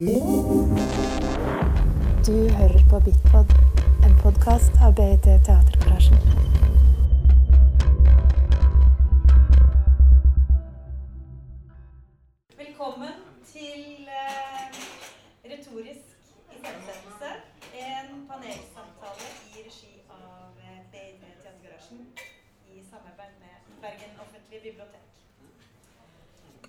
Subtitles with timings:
[0.00, 0.06] Du
[2.56, 3.48] hører på Bitpod,
[4.06, 6.20] en podkast av BIT Teatergarasjen.
[12.60, 13.18] Velkommen
[13.50, 14.78] til eh,
[15.50, 16.06] Retorisk
[16.54, 17.34] iscenesettelse.
[17.74, 22.06] En panelsamtale i regi av eh, BIT Teatergarasjen
[22.70, 25.06] i samarbeid med Bergen offentlige bibliotek.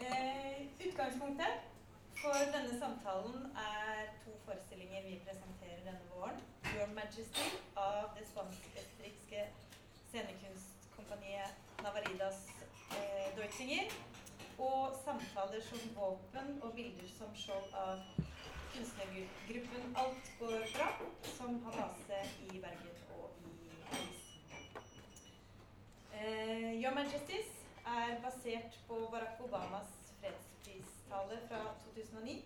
[0.01, 1.68] Eh, utgangspunktet
[2.21, 6.39] for denne samtalen er to forestillinger vi presenterer denne våren.
[6.63, 9.45] 'Your Majesty' av det spansk-østerrikske
[10.09, 11.51] scenekunstkompaniet
[11.83, 12.39] Navaridas
[12.97, 13.85] eh, Deutzinger
[14.57, 18.03] og samtaler som våpen og bilder som skjold av
[18.73, 20.89] kunstnergruppen Alt går bra,
[21.37, 23.53] som har base i Bergen og i
[23.91, 24.27] Paris.
[26.13, 27.55] Eh, Your Majesties
[27.85, 29.98] er basert på Barack Obamas
[31.09, 32.43] fredspristale fra 2009.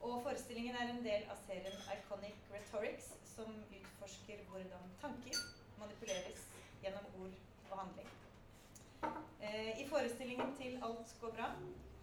[0.00, 3.48] Og forestillingen er en del av serien Iconic Rhetorics, som
[3.78, 5.36] utforsker hvordan tanker
[5.78, 6.46] manipuleres
[6.82, 7.34] gjennom ord
[7.70, 8.08] og handling.
[9.40, 11.50] Eh, I forestillingen til Alt går bra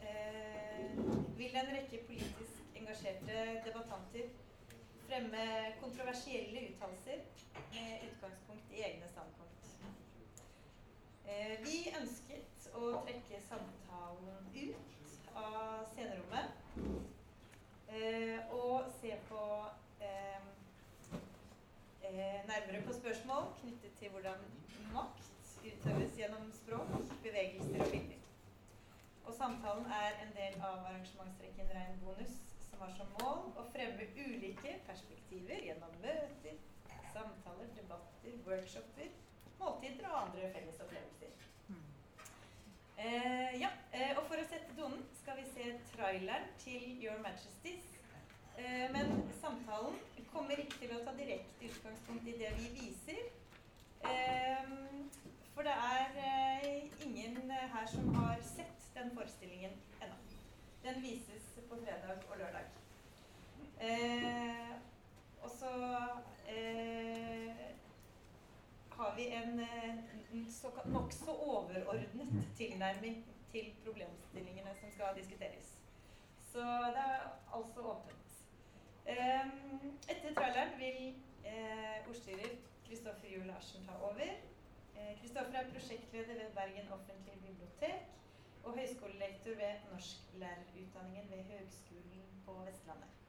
[0.06, 0.98] eh,
[1.38, 4.30] vil en rekke politisk engasjerte debattanter
[5.08, 5.46] fremme
[5.82, 7.26] kontroversielle uttalelser
[7.74, 9.74] med utgangspunkt i egne standpunkt.
[11.26, 14.91] Eh, vi ønsket å trekke samtalen ut
[15.44, 16.48] av scenerommet
[17.88, 19.44] eh, og se på
[20.06, 20.42] eh,
[22.08, 24.44] eh, nærmere på spørsmål knyttet til hvordan
[24.94, 25.32] makt
[25.62, 28.22] utøves gjennom språk, bevegelser og bilder.
[29.26, 32.34] Og samtalen er en del av arrangementsrekken Rein bonus,
[32.70, 36.58] som har som mål å fremme ulike perspektiver gjennom møter,
[37.14, 39.14] samtaler, debatter, workshoper,
[39.60, 41.21] måltider og andre felles opplevelser.
[43.02, 47.88] Eh, ja, eh, og For å sette tonen skal vi se traileren til Your Majesties.
[48.62, 49.96] Eh, men samtalen
[50.30, 53.24] kommer ikke til å ta direkte utgangspunkt i det vi viser.
[54.06, 54.70] Eh,
[55.56, 60.22] for det er eh, ingen her som har sett den forestillingen ennå.
[60.86, 62.70] Den vises på fredag og lørdag.
[63.82, 64.78] Eh,
[65.42, 65.74] og så
[69.02, 70.48] har vi en, en
[70.94, 75.78] nokså overordnet tilnærming til problemstillingene som skal diskuteres.
[76.52, 76.60] Så
[76.96, 77.20] det er
[77.58, 78.28] altså åpent.
[80.12, 81.00] etter traileren vil
[81.46, 82.56] eh, ordstyrer
[82.88, 84.34] Kristoffer Juel Larsen ta over.
[85.22, 88.02] Kristoffer er prosjektleder ved Bergen offentlige bibliotek
[88.64, 93.21] og høyskolelektor ved norsklærerutdanningen ved Høgskolen på Vestlandet.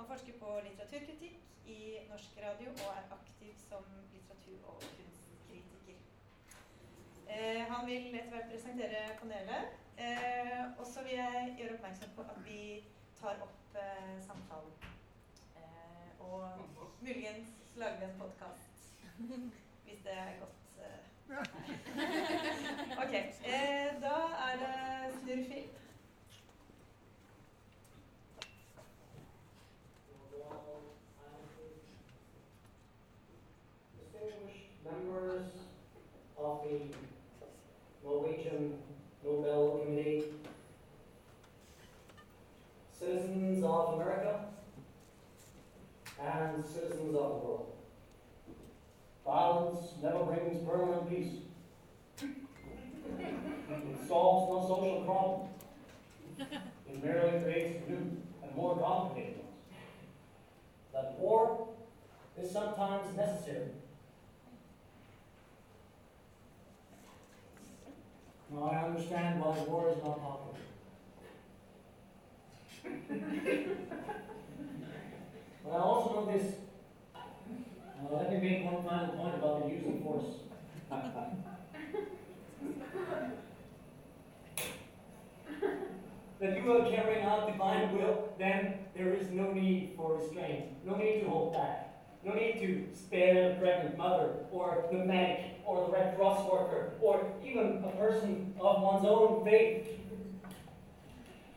[0.00, 5.98] Han forsker på litteraturkritikk i norsk radio og er aktiv som litteratur- og kunstkritiker.
[7.28, 9.74] Eh, han vil etter hvert presentere panelet.
[9.98, 12.62] Eh, og så vil jeg gjøre oppmerksom på at vi
[13.18, 14.72] tar opp eh, samtalen.
[15.60, 16.48] Eh, og
[17.00, 18.72] muligens lager vi en podkast
[19.84, 20.56] hvis det er godt.
[23.04, 23.14] Ok.
[23.44, 24.16] Eh, da
[24.48, 25.79] er det snurrfilt.
[36.70, 38.74] The Norwegian
[39.24, 40.24] Nobel Committee,
[42.96, 44.44] citizens of America,
[46.22, 47.72] and citizens of the world.
[49.24, 51.32] Violence never brings permanent peace.
[52.18, 55.48] It solves no social problem.
[56.88, 59.48] It merely creates new and more complicated ones.
[60.92, 61.68] That war
[62.40, 63.68] is sometimes necessary.
[90.00, 91.86] For restraint, no need to hold back.
[92.24, 96.92] No need to spare the pregnant mother, or the medic, or the Red Cross worker,
[97.00, 99.88] or even a person of one's own faith.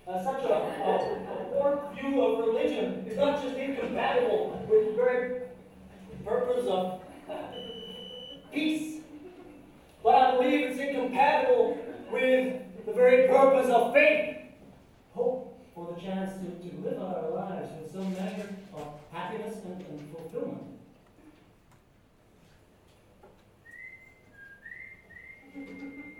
[0.07, 4.93] Uh, such a, a, a warped view of religion is not just incompatible with the
[4.93, 5.41] very
[6.25, 7.01] purpose of
[8.51, 9.01] peace.
[10.01, 11.77] But I believe it's incompatible
[12.11, 14.37] with the very purpose of faith.
[15.13, 19.81] Hope for the chance to, to live our lives with some measure of happiness and,
[19.81, 20.61] and fulfillment.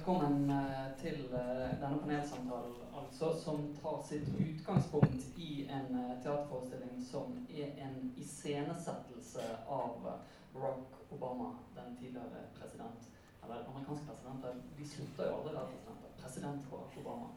[0.00, 7.02] velkommen eh, til eh, denne panelsamtalen, altså, som tar sitt utgangspunkt i en eh, teaterforestilling
[7.10, 10.06] som er en iscenesettelse av
[10.54, 13.10] Barack Obama, den tidligere president.
[13.44, 14.56] Eller amerikanske presidenter.
[14.78, 16.16] De slutter jo aldri å være presidenter.
[16.22, 17.28] President Barack Obama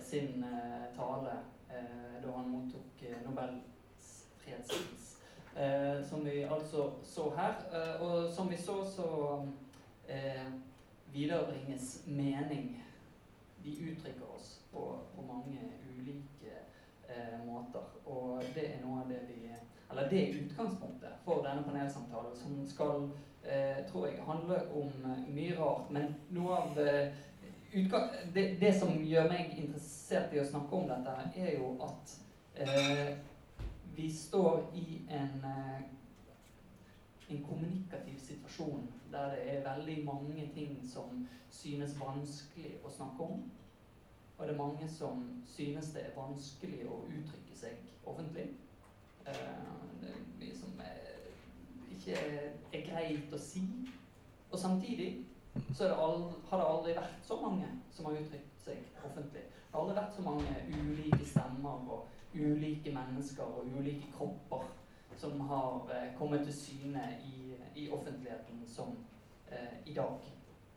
[0.00, 0.44] sin
[0.96, 1.32] tale
[2.22, 5.16] da han mottok Nobels fredspris.
[6.08, 7.54] som vi altså så her.
[8.00, 9.08] og som vi så, så
[11.12, 12.84] viderebringes mening.
[13.62, 15.58] Vi uttrykker oss på, på mange
[15.90, 16.54] ulike
[17.08, 17.84] eh, måter.
[18.04, 19.48] Og det er noe av det vi
[19.90, 23.08] Eller det er utgangspunktet for denne panelsamtalen, som skal,
[23.42, 25.90] eh, tror jeg, handle om eh, mye rart.
[25.90, 27.08] Men noe av eh,
[28.34, 32.14] det, det, som gjør meg interessert i å snakke om dette, er jo at
[32.54, 33.16] eh,
[33.96, 35.80] vi står i en eh,
[37.28, 43.42] en kommunikativ situasjon der det er veldig mange ting som synes vanskelig å snakke om.
[44.38, 48.46] Og det er mange som synes det er vanskelig å uttrykke seg offentlig.
[49.24, 50.82] Det er mye som
[51.90, 52.20] ikke
[52.72, 53.64] er greit å si.
[54.50, 55.26] Og samtidig
[55.74, 59.42] så det aldri, har det aldri vært så mange som har uttrykt seg offentlig.
[59.42, 64.68] Det har aldri vært så mange ulike stemmer og ulike mennesker og ulike kropper
[65.18, 68.96] som har eh, kommet til syne i, i offentligheten som
[69.50, 70.18] eh, i dag.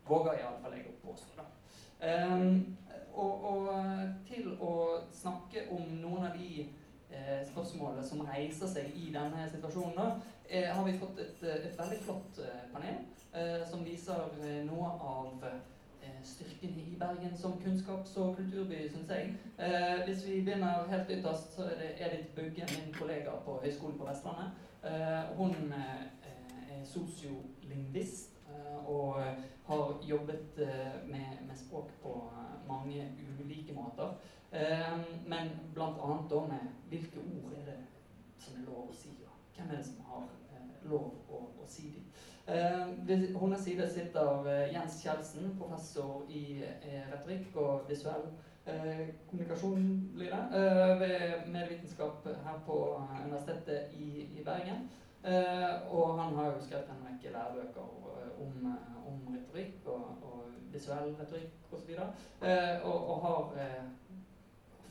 [0.08, 1.46] Våger iallfall jeg å påstå.
[2.02, 2.76] Um,
[3.14, 3.68] og, og,
[4.26, 4.72] til å
[5.14, 10.66] snakke om noen av de eh, spørsmålene som reiser seg i denne situasjonen, da, eh,
[10.74, 12.98] har vi fått et, et veldig flott eh, panel
[13.30, 14.34] eh, som viser
[14.66, 15.60] noe av Eh,
[16.22, 19.34] styrken i Bergen som kunnskaps- og kulturby, syns jeg.
[19.58, 23.98] Eh, hvis vi begynner helt ytterst, så er det Edith Bugge, min kollega på Høgskolen
[23.98, 24.50] på Vestlandet.
[24.84, 26.02] Eh, hun eh,
[26.70, 29.24] er sosiolingvist eh, og
[29.66, 32.30] har jobbet eh, med, med, språk på
[32.68, 33.08] mange
[33.40, 34.14] ulike måter.
[35.26, 36.16] men bl.a.
[36.30, 37.78] da med hvilke ord er det
[38.38, 39.08] som er lov å si,
[39.56, 40.26] hvem er det som har
[40.84, 42.11] lov å, å si dem.
[42.46, 48.32] Eh, ved hennes side sitter eh, Jens Kjeldsen, professor i eh, retorikk og visuell
[49.26, 50.60] kommunikasjon, blir det,
[51.00, 52.76] ved medvitenskap her på
[53.24, 54.84] Universitetet i, i Bergen.
[55.90, 57.88] og han har jo skrevet en rekke lærebøker
[58.44, 61.90] om, om retorikk og, og, visuell retorikk osv.
[61.98, 62.06] Og,
[62.84, 63.66] og, og har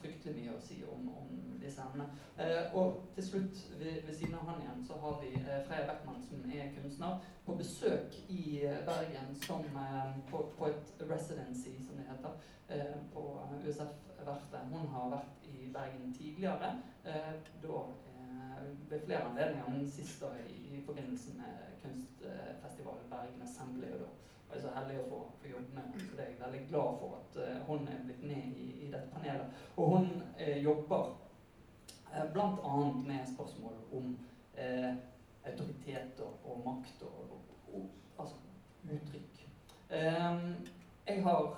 [0.02, 1.32] fryktelig mye å si om, om
[1.62, 2.10] disse emnene.
[2.38, 5.88] Eh, og til slutt, ved, ved, siden av han igjen, så har vi eh, Freya
[5.90, 11.76] Beckmann, som er kunstner, på besøk i eh, Bergen som, eh, på, på, et residency,
[11.86, 12.40] som det heter,
[12.70, 13.26] eh, på
[13.66, 14.72] USF-verftet.
[14.74, 17.84] Hun har vært i Bergen tidligere, eh, da
[18.90, 23.88] ved flere anledninger, men sist da i, i forbindelse med kunstfestivalen Bergen Assembly.
[23.96, 24.10] og da
[24.52, 26.00] jeg er så heldig å få, få jobbe med.
[26.04, 28.90] Så det er jeg veldig glad for at uh, hun er blitt med i, i
[28.92, 29.62] dette panelet.
[29.78, 30.10] Og hun
[30.42, 32.74] uh, jobber uh, eh, bl.a.
[33.08, 34.10] med spørsmål om
[34.58, 34.92] uh,
[35.48, 37.86] autoritet og, og makt og, og, og,
[38.20, 38.36] altså
[38.84, 39.40] uttrykk.
[39.92, 40.68] Um,
[41.08, 41.58] jeg har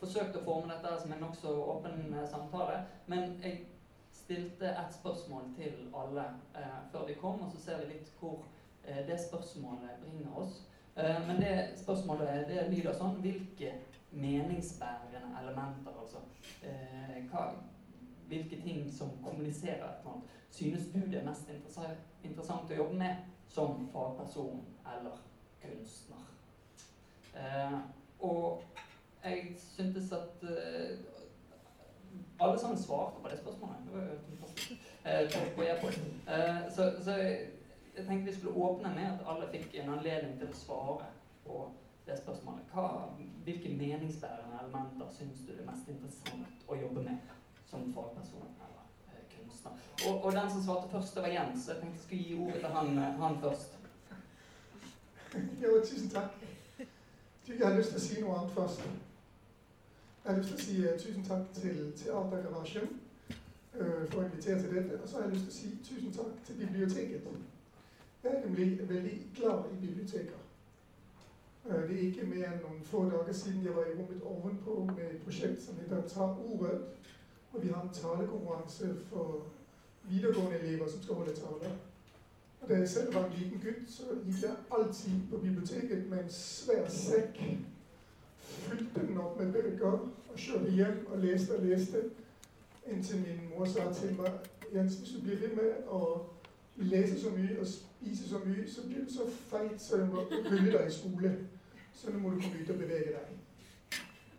[0.00, 3.64] forsøkt å forme dette som en nokså åpen samtale, men jeg
[4.14, 6.26] stilte et spørsmål til alle
[6.92, 8.44] før vi kom, og så ser vi litt hvor
[9.08, 10.60] det spørsmålet bringer oss.
[10.96, 13.74] Eh, men det spørsmålet det lyder sånn Hvilke
[14.10, 16.22] meningsbærende elementer, altså
[16.66, 17.52] eh, hva,
[18.30, 21.50] Hvilke ting som kommuniserer et eller annet, synes du det er mest
[22.24, 25.22] interessant å jobbe med som fagperson eller
[25.62, 26.26] kunstner?
[27.34, 27.78] Eh,
[28.26, 28.62] og
[29.24, 30.44] jeg syntes at
[32.40, 33.82] alle sammen svarte på det spørsmålet.
[33.84, 34.86] Det var jo fantastisk.
[36.76, 37.16] så, så
[37.96, 41.08] jeg tenkte vi skulle åpne med at alle fikk en anledning til å svare
[41.46, 41.64] på
[42.06, 42.62] det spørsmålet.
[42.72, 42.86] Hva,
[43.44, 47.34] hvilke meningsbærende elementer syns du det er mest interessant å jobbe med
[47.70, 49.76] som fagperson eller eh, kunstner?
[50.06, 51.68] Og, og, den som svarte først, det var Jens.
[51.68, 53.76] Jeg tenkte jeg skulle gi ordet til han, eh, han først.
[55.62, 56.40] Jo, tusen takk.
[57.50, 58.82] Jeg har lyst til å si noe annet først.
[60.24, 64.58] Jeg har lyst til å si uh, tusen takk til Teatergarasjen uh, for å invitere
[64.60, 64.98] til dette.
[65.00, 67.24] Og så har jeg lyst til å si tusen takk til biblioteket
[68.24, 70.40] jeg er nemlig veldig glad i biblioteker.
[71.64, 75.04] Det er ikke mer enn noen få dager siden jeg var i rommet ovenpå med
[75.06, 76.80] et prosjekt som heter Ta ordet.
[77.52, 79.42] Og vi har en talekonkurranse for
[80.08, 81.76] videregående elever som skal holde taler.
[82.60, 86.18] Og Da jeg selv var en liten gutt, så gikk jeg alltid på biblioteket med
[86.24, 87.42] en svær sekk.
[88.40, 89.86] Fylte den opp med bøker
[90.30, 92.02] og kjørte hjem og leste og leste.
[92.86, 94.30] Inntil min mor sa til meg
[94.74, 96.26] Jens, hvis du blir med å
[96.84, 100.24] lese så mye og spise så mye, så blir du så feit så du må
[100.30, 101.36] rulle deg i skole.
[101.92, 103.36] så nå må du komme ut og bevege deg.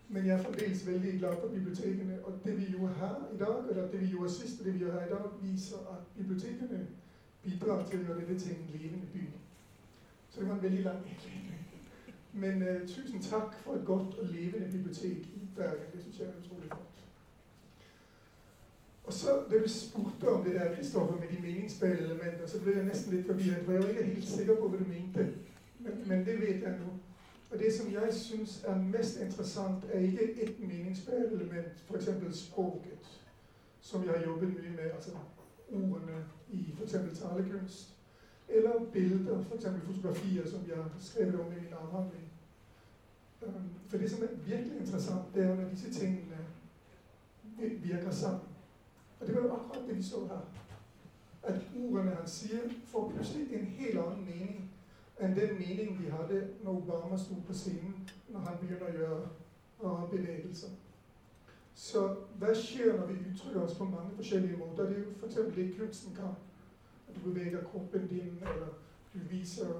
[0.09, 2.25] Men jeg er fremdeles veldig glad for bibliotekene.
[2.25, 4.79] Og det vi gjorde her i dag, eller det vi gjorde sist, og det vi
[4.79, 6.87] gjør her i dag, viser at bibliotekene
[7.43, 9.25] bidrar til å gjøre dette til en levende by.
[10.29, 11.61] Så det var en veldig lang innledning.
[12.33, 15.91] Men uh, tusen takk for et godt og levende bibliotek i Bergen.
[15.93, 16.90] Det syns jeg er utrolig flott.
[19.11, 22.85] Og så, Da du spurte om det der, Kristoffer, med de meningsspillelementene, så ble jeg
[22.85, 23.65] nesten litt forvirret.
[23.65, 25.25] For jeg var ikke helt sikker på hva du mente.
[25.79, 26.93] Men, men det vet jeg nå.
[27.51, 32.37] Og det som jeg syns er mest interessant, er ikke ett meningsspillelement, element, f.eks.
[32.37, 33.09] språket,
[33.81, 34.91] som jeg har jobbet mye med.
[34.95, 35.11] altså
[35.71, 37.19] ordene i f.eks.
[37.19, 37.95] talekunst.
[38.47, 39.65] Eller bilder, f.eks.
[39.85, 42.31] fotografier, som jeg har skrevet om i min avhandling.
[43.89, 46.39] For det som er virkelig interessant, det er når disse tingene
[47.59, 48.50] virker sammen.
[49.21, 50.41] Og det var jo akkurat det vi så her.
[51.43, 54.71] At ordene han sier, får plutselig en helt annen mening
[55.21, 59.19] enn den meningen vi hadde når Obama sto på scenen, når han begynner å gjøre
[59.83, 60.73] rare bevegelser.
[61.75, 62.01] Så
[62.41, 64.89] hva skjer når vi uttrykker oss på mange forskjellige måter?
[64.89, 65.55] Det er jo f.eks.
[65.55, 66.35] det kunsten kan.
[67.07, 68.73] At du beveger kroppen din, eller
[69.13, 69.71] du viser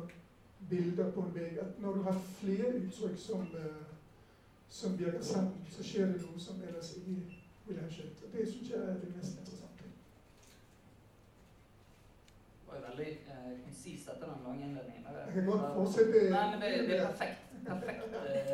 [0.69, 1.57] bilder på en vegg.
[1.57, 3.81] At når du har flere uttrykk som, uh,
[4.69, 8.05] som virker sammen, så skjer det noe som ellers ikke ville jeg.
[8.23, 9.83] Og det syns jeg er det mest interessante.
[12.61, 15.05] Det var jo veldig eh, konsist etter den lange innledningen.
[15.25, 16.29] Jeg kan godt fortsette.
[16.35, 17.39] Nei, men det, det er perfekt.
[17.65, 18.03] Perfekt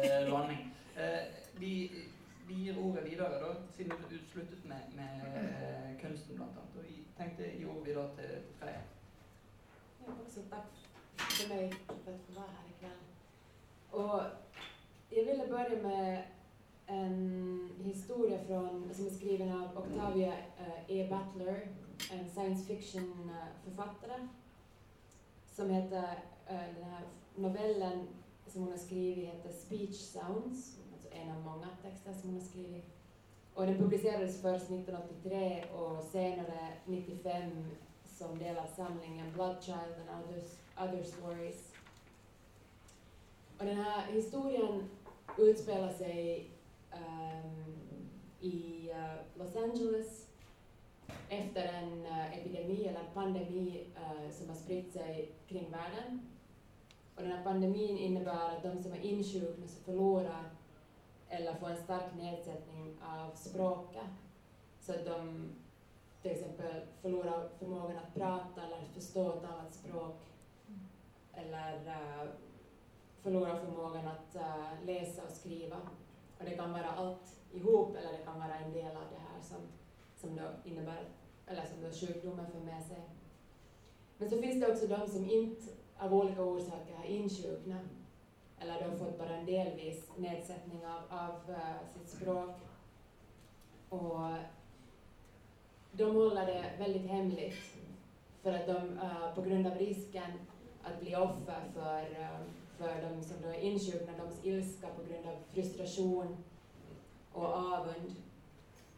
[0.03, 0.61] eh, landing.
[0.97, 1.23] Eh,
[1.61, 1.71] vi,
[2.47, 5.11] vi, gir ordet videre, da, siden du sluttet med, med
[5.41, 6.77] eh, kunsten, blant annet.
[6.77, 8.81] Og vi tenkte gi ordet videre til, Freya.
[10.01, 10.73] Ja, også takk
[11.37, 13.05] til meg for å være her i kveld.
[14.01, 14.13] Og
[15.11, 16.36] jeg ville begynne med
[16.87, 21.09] en historie från, som er skriven av Octavia uh, E.
[21.09, 21.67] Butler,
[22.11, 24.27] en science fiction-forfatter,
[25.51, 27.01] som heter uh, denne
[27.35, 28.07] novellen
[28.47, 30.79] som hun har skrivit heter 'Speech Sounds'.
[30.93, 32.83] altså En av mange tekster som hun har skrivit.
[33.55, 37.51] Og Den publiseres først 1983 og senere 95
[38.05, 41.73] som del av samlingen 'Bloodchild and Others, Other Stories'.
[43.59, 44.89] Og denne historien
[45.37, 46.47] utspiller seg
[48.41, 50.27] i uh, Los Angeles
[51.29, 56.21] efter en uh, epidemi eller pandemi uh, som har spritt seg kring verden.
[57.15, 60.49] Og denne pandemin innebærer at de som er innsjukne, så förlorar
[61.29, 64.13] eller får en stark nedsättning av språket,
[64.79, 65.49] så att de
[66.21, 70.21] till exempel förlorar formågan å prate eller forstå et annet språk,
[71.33, 72.29] eller uh,
[73.23, 75.27] forlorer formågan å uh, lese
[76.39, 79.21] og det kan være alt i hop, eller det kan være en del av det
[79.21, 79.67] her som,
[80.15, 81.09] som da innebærer,
[81.47, 83.05] eller som sykdommen får med seg.
[84.19, 87.97] Men så finnes det også de som ikke av olika orsaker har insjuknat
[88.61, 92.63] eller de har fått bare en delvis nedsetning av, av uh, sitt språk.
[93.93, 94.37] Og
[95.97, 97.51] de holder det veldig hemmelig
[98.41, 100.39] for at de uh, grund av risken
[100.85, 102.41] at bli offer for uh,
[102.77, 106.37] för de som då insjuknar, deras ilska på grund av frustration
[107.33, 108.15] och avund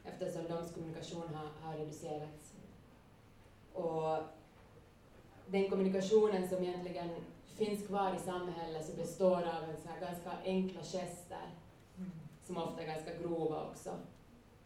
[0.03, 2.53] eftersom deres kommunikasjon har, har reducerats.
[3.73, 4.17] Och
[5.47, 7.09] den kommunikasjonen som egentligen
[7.55, 11.49] finns kvar i samhället så består av en så ganska enkla gester
[12.43, 13.89] som ofta är ganska grova också.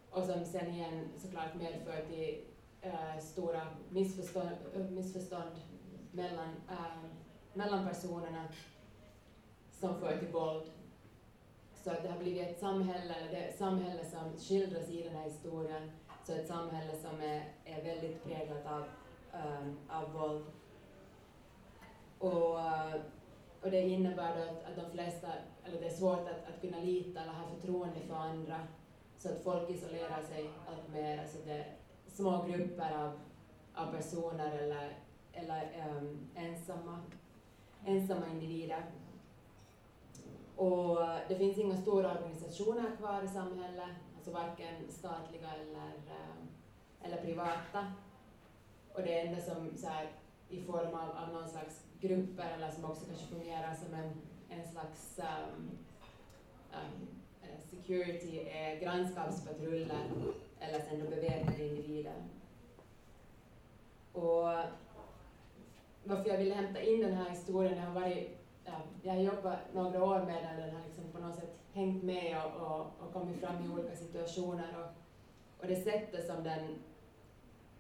[0.09, 2.41] Och som sen igen såklart medför till
[2.81, 4.49] äh, stora missförstånd,
[4.89, 5.51] missförstånd
[6.11, 7.09] mellan, äh,
[7.53, 8.47] mellan personerna
[9.83, 10.63] som fører till våld.
[11.73, 15.91] Så det har blivit ett samhälle, det samhälle som skildras i den här historien,
[16.23, 18.83] så ett samhälle som är, är väldigt präglat av,
[19.33, 20.45] um, av våld.
[22.19, 22.55] Och,
[23.61, 25.27] och det innebär då att, att de flesta,
[25.65, 28.59] eller det är svårt att, att kunna lita eller ha förtroende för andra,
[29.17, 31.19] så att folk isolerar sig allt mer.
[31.19, 31.65] Alltså det
[32.07, 33.19] små grupper av,
[33.73, 34.97] av personer eller,
[35.33, 36.99] eller um, ensamma,
[37.85, 38.83] ensamma individer.
[40.55, 45.91] Och det finns inga stora organisationer kvar i samhället, alltså varken statliga eller,
[47.01, 47.93] eller privata.
[48.93, 50.11] Och det enda som så här,
[50.49, 54.11] i form av, av någon slags grupper eller som också kanske fungerar som en,
[54.49, 55.69] en slags um,
[56.71, 57.07] um,
[57.69, 60.11] security är grannskapspatruller
[60.59, 62.23] eller sen då beväpnade individer.
[64.13, 64.47] Och
[66.03, 69.95] varför jag ville hämta in den här historien, har varit ja, jeg har jobbat noen
[69.95, 73.39] år med den, den har liksom på noe sett hengt med og, og, og kommet
[73.41, 74.75] fram i ulike situationer.
[74.77, 74.85] Og,
[75.61, 76.75] og det settet som den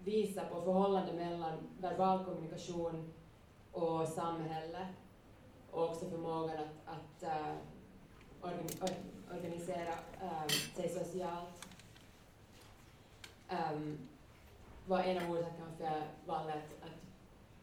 [0.03, 3.05] viser på forholdet mellom verbal kommunikasjon
[3.73, 4.99] og samfunnet,
[5.71, 7.55] og også förmågan att, att uh,
[8.41, 8.89] organi or
[9.35, 11.67] organisera um, sig socialt.
[13.51, 13.97] Um,
[14.87, 16.99] var en av orsakerna för valet att,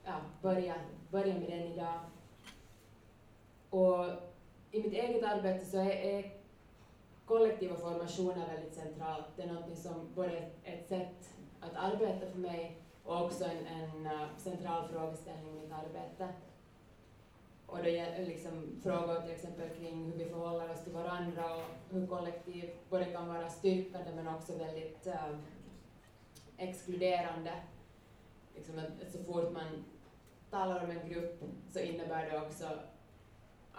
[0.04, 0.74] ja, börja,
[1.12, 2.00] med den idag.
[3.70, 4.04] Och
[4.70, 6.32] i mitt eget arbete så är, är
[7.24, 9.24] kollektiva formationer väldigt centralt.
[9.36, 13.66] Det är något som både et ett sätt att arbeta för mig och också en,
[13.66, 14.08] en
[14.38, 16.28] central frågeställning i mitt arbete.
[17.66, 21.94] Och då gjelder liksom frågor till exempel kring hur vi förhåller oss till varandra och
[21.94, 25.38] hur kollektiv både kan vara styrkande men också väldigt uh,
[26.56, 27.52] exkluderande.
[28.54, 29.84] Liksom att, så fort man
[30.50, 32.64] talar om en grupp så innebär det också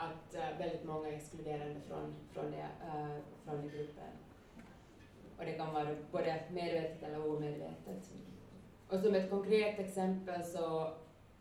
[0.01, 4.11] att uh, väldigt många är exkluderande från, från, det, uh, från den gruppen.
[5.37, 8.09] Och det kan vara både medvetet eller omedvetet.
[8.89, 10.81] Och som ett konkret exempel så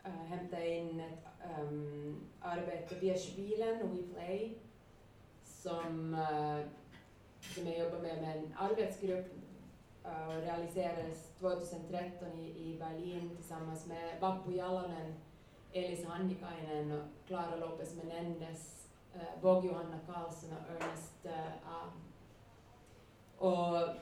[0.07, 1.25] uh, hämtade jag in ett
[1.61, 4.59] um, arbete via Spielen, We Play,
[5.45, 6.67] som, uh,
[7.55, 9.26] som jag jobbar med med en arbetsgrupp
[10.05, 15.14] uh, och realiserades 2013 i, i Berlin tillsammans med Vappu Jalonen,
[15.73, 21.83] Elis Hannikainen och Clara Lopez Menendez, uh, Bog Johanna Karlsson och Ernest uh, A.
[23.39, 23.97] Och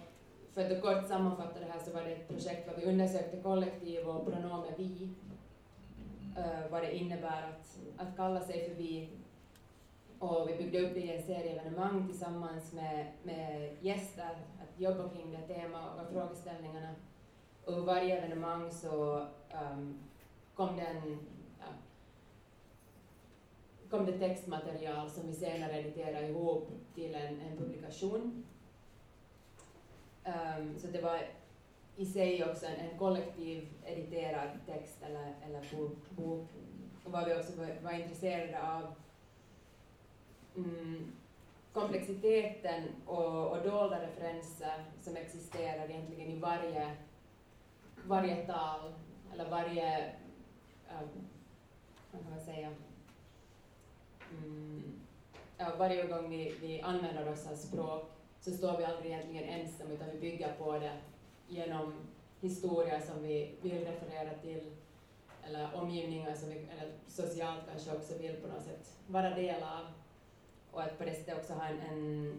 [0.53, 4.09] för att kort sammanfatta det här så var det ett projekt där vi undersökte kollektiv
[4.09, 5.09] och pronomen vi,
[6.39, 9.09] uh, vad det innebär att, att kalla sig för vi.
[10.19, 15.09] Och vi byggde upp det i en serie evenemang tillsammans med, med gäster, att jobba
[15.09, 16.95] kring det tema och frågeställningarna.
[17.65, 19.27] Och varje evenemang så
[19.73, 19.99] um,
[20.55, 21.38] kom det en ja,
[23.91, 28.45] kom det textmaterial som vi senare editerade ihop till en, en publikation.
[30.25, 31.21] Um, så det var
[31.97, 35.63] i sig också en, en kollektiv editerad text eller, eller
[36.17, 36.49] bok.
[37.05, 37.53] Och vad vi också
[37.83, 38.95] var, intresserade av
[40.57, 41.13] mm,
[41.73, 46.97] komplexiteten och, och dolda referenser som existerar egentligen i varje,
[48.07, 48.93] varje tal
[49.33, 50.13] eller varje,
[50.89, 51.09] um,
[52.13, 52.71] vad kan man säga,
[54.31, 55.01] mm,
[55.59, 58.11] ja, varje gång vi, vi använder oss av språk
[58.41, 60.93] så står vi aldrig egentligen ensam utan vi bygger på det
[61.49, 61.93] genom
[62.41, 64.61] historier som vi vill referera till
[65.49, 69.87] eller omgivningar som vi, eller socialt kanske också vill på något sätt vara del av.
[70.71, 72.33] Och att på det sättet också ha en, en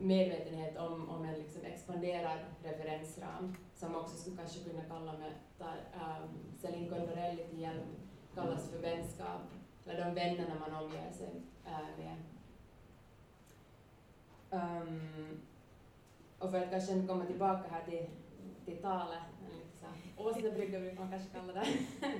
[0.00, 6.28] medvetenhet om, om en liksom expanderad referensram som också skulle kanske kunna kalla med um,
[6.60, 7.84] Céline Corvarelli till hjälp
[8.34, 9.40] kallas för vänskap,
[9.86, 12.16] eller de vännerna man omger sig uh, med.
[14.50, 15.40] Um,
[16.38, 18.06] och för att kanske komma tillbaka här till,
[18.64, 19.18] till talet,
[20.16, 21.66] åsnebrygga man kanske kalla det,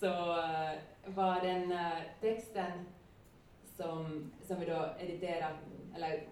[0.00, 2.72] så uh, var den uh, texten
[3.76, 5.58] som, som vi då editerade,
[5.96, 6.28] eller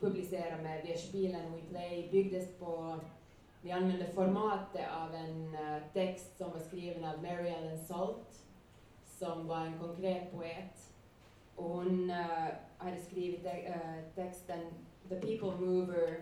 [0.00, 3.00] publicerade med via Spielen We Play, byggdes på,
[3.62, 5.56] vi använde formatet av en
[5.92, 8.42] text som var skriven av Mary Ellen Salt,
[9.22, 10.88] som var en konkret poet.
[11.56, 13.74] Og hun uh, hadde skrevet te
[14.16, 14.60] texten
[15.08, 16.14] The People Mover,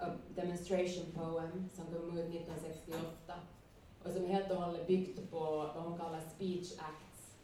[0.00, 3.34] a demonstration poem, som kom ut 1968
[4.04, 5.40] Og som helt og hållet byggt på
[5.74, 7.36] hva hun kaller speech acts.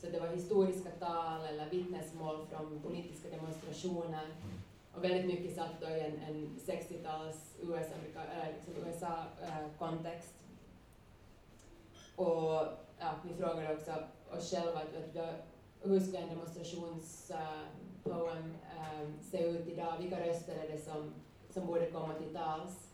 [0.00, 4.26] Så det var historiske tal eller vittnesmål fra politiske demonstrasjoner.
[4.94, 8.68] och väldigt mycket satt då i en, en 60-tals USA-kontext.
[8.86, 9.06] USA,
[12.16, 12.66] äh, och
[12.98, 13.92] ja, vi frågade också
[14.32, 15.26] oss selv at, at da,
[16.00, 19.98] ska en demonstrationspoem äh, äh, se ut dag.
[19.98, 21.14] Vilka røster er det som,
[21.50, 22.86] som borde komme til tals?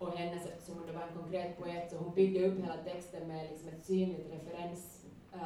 [0.00, 3.48] Og hennes, som hun var en konkret poet, så hun bygde opp hele teksten med
[3.50, 5.40] liksom et synlig referensverk.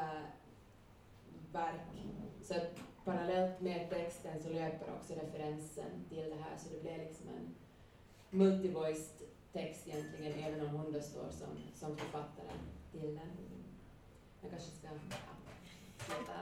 [1.54, 1.78] Uh,
[2.42, 2.54] så
[3.04, 7.54] parallelt med teksten så løper også referensen til det her, så det blir liksom en
[8.30, 9.18] multivoiced
[9.52, 12.58] tekst egentlig, even om hun da står som, som författare
[12.92, 13.57] til den.
[14.42, 15.16] Jag kanske ska ja,
[15.98, 16.32] sluta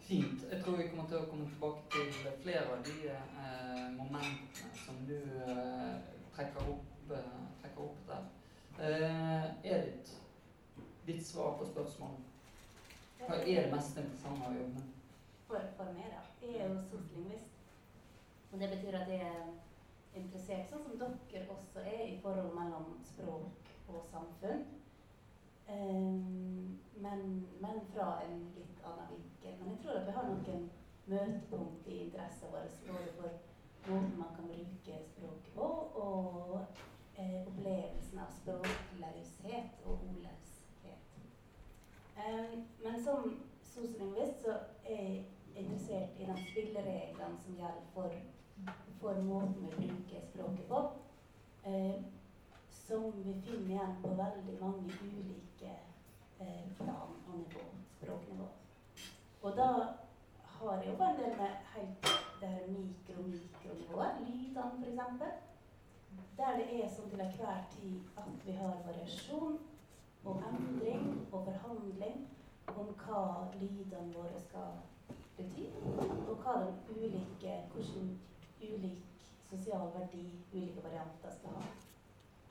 [0.00, 0.44] Fint.
[0.50, 4.98] Jeg tror vi kommer til å komme tilbake til flere av de eh, momentene som
[5.08, 5.94] du eh,
[6.34, 8.26] trekker, opp, eh, trekker, opp, der.
[8.88, 10.16] Eh, Edith,
[11.06, 12.28] ditt svar på spørsmålet.
[13.22, 14.92] Hva er det mest interessante å jobbe med?
[15.46, 16.24] For, for meg, da.
[16.42, 17.56] Jeg er jo soslingvist.
[18.50, 19.42] Og det betyr at jeg er
[20.18, 20.98] interessert, sånn som
[21.30, 24.66] dere også er, i forhold mellom språk og samfunn.
[25.72, 29.54] Um, men, men, fra en litt annen vinkel.
[29.58, 30.66] Men jeg tror at vi har noen
[31.06, 35.68] møtepunkt i interessen vår både for måten man kan bruke språket på,
[36.04, 36.60] og
[37.16, 41.16] eh, opplevelsen av språklaushet og ordløshet.
[42.16, 42.54] Eh,
[42.84, 43.32] men som
[43.72, 45.24] sosiolinguist så er jeg
[45.56, 48.12] interessert i de spillereglene som gjelder for,
[49.00, 50.82] for måten vi bruker språket på.
[51.64, 51.96] Eh,
[52.92, 55.70] som vi finner igjen på veldig mange ulike
[56.38, 57.62] eh, plan og nivå,
[57.96, 58.48] språknivå.
[59.42, 59.68] Og da
[60.56, 65.38] har jeg jobba en del med helt det her mikro-mikronivået, lydene f.eks.
[66.36, 69.56] Der det er sånn til enhver tid at vi har variasjon
[70.24, 72.18] og endring og forhandling
[72.74, 73.22] om hva
[73.54, 74.82] lydene våre skal
[75.38, 75.70] bety,
[76.28, 78.12] og hva de ulike, hvordan
[78.60, 81.72] ulik sosial verdi ulike varianter skal ha.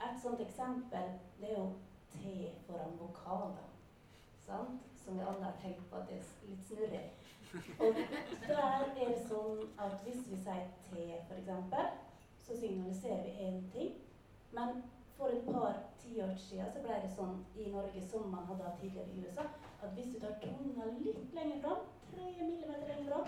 [0.02, 1.68] Et sånt eksempel det er jo
[2.12, 2.24] T
[2.68, 3.68] foran vokaler,
[4.46, 4.82] sant?
[5.06, 7.06] som vi alle har tenkt på at det er litt snurrig.
[7.80, 7.96] Og
[8.48, 11.48] der er det sånn at hvis vi sier T, f.eks.,
[12.46, 13.96] så signaliserer vi én ting.
[14.52, 14.84] Men
[15.18, 19.10] for et par tiår siden så ble det sånn i Norge som man hadde tidligere
[19.16, 19.48] i USA,
[19.82, 23.28] at hvis du tar tunga litt lenger fram, tre millimeter lenger fram,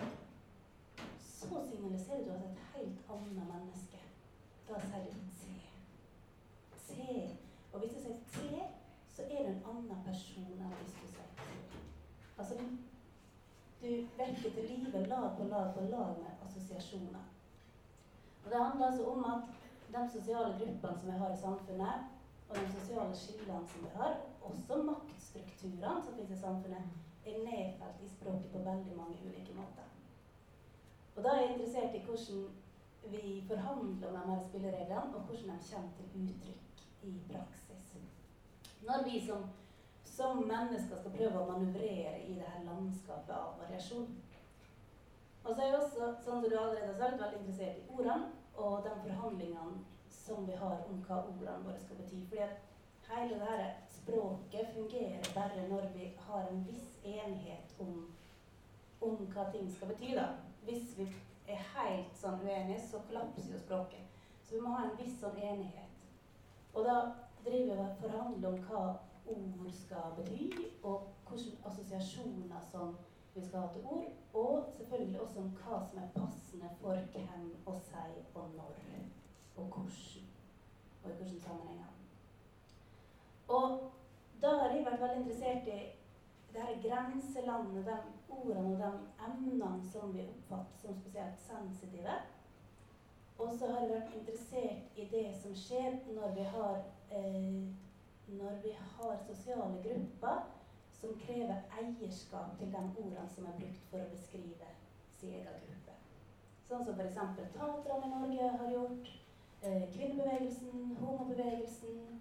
[1.26, 4.02] så signaliserer du at et helt annet menneske.
[4.68, 5.63] Da sier du T.
[6.94, 6.98] T.
[7.72, 8.62] Og hvis du sier T,
[9.14, 11.46] så er det en annen person enn hvis du sier T.
[12.38, 12.54] Altså,
[13.82, 17.26] du vekker til live lag på lag på lag med assosiasjoner.
[18.44, 19.42] Og Det handler altså om at
[19.94, 22.04] de sosiale gruppene som vi har i samfunnet,
[22.48, 26.84] og de sosiale skillene som vi har, også maktstrukturene som finnes i samfunnet,
[27.26, 29.88] er nedfelt i språket på veldig mange ulike måter.
[31.16, 32.50] Og Da er jeg interessert i hvordan
[33.10, 36.63] vi forhandler om de her spillereglene, og hvordan de kommer til uttrykk
[37.04, 37.94] i praksis.
[38.84, 39.46] Når vi som,
[40.04, 44.10] som mennesker skal prøve å manøvrere i det her landskapet av variasjon.
[45.44, 48.30] Og så er jeg også, sånn som du allerede har sagt, veldig interessert i ordene
[48.54, 49.82] og de forhandlingene
[50.14, 52.20] som vi har om hva ordene våre skal bety.
[52.28, 57.94] Fordi at hele dette språket fungerer bare når vi har en viss enighet om,
[59.00, 60.14] om hva ting skal bety.
[60.16, 60.28] da.
[60.64, 61.08] Hvis vi
[61.48, 64.04] er helt sånn uenige, så kollapser jo språket.
[64.44, 65.93] Så vi må ha en viss sånn enighet.
[66.74, 66.94] Og da
[67.44, 68.84] driver vi og forhandler om hva
[69.26, 70.46] ord skal bety,
[70.82, 72.96] og hvilke assosiasjoner som
[73.34, 77.50] vi skal ha til ord, og selvfølgelig også om hva som er passende for hvem
[77.66, 78.74] og si og når,
[79.56, 80.26] og hvordan,
[81.04, 81.84] og i hvilke sammenhenger.
[83.48, 83.90] Og
[84.42, 85.80] da har jeg vært veldig interessert i
[86.54, 87.96] det her grenselandet, de
[88.28, 92.16] ordene og de emnene som vi oppfatter som spesielt sensitive.
[93.38, 96.76] Og så har jeg vært interessert i det som skjer når vi har,
[97.10, 97.64] eh,
[98.40, 100.44] når vi har sosiale grupper
[101.00, 104.70] som krever eierskap til de ordene som er brukt for å beskrive
[105.18, 105.96] sin egen gruppe.
[106.68, 107.18] Sånn som f.eks.
[107.56, 109.10] taterne i Norge har gjort,
[109.62, 112.20] eh, kvinnebevegelsen, homobevegelsen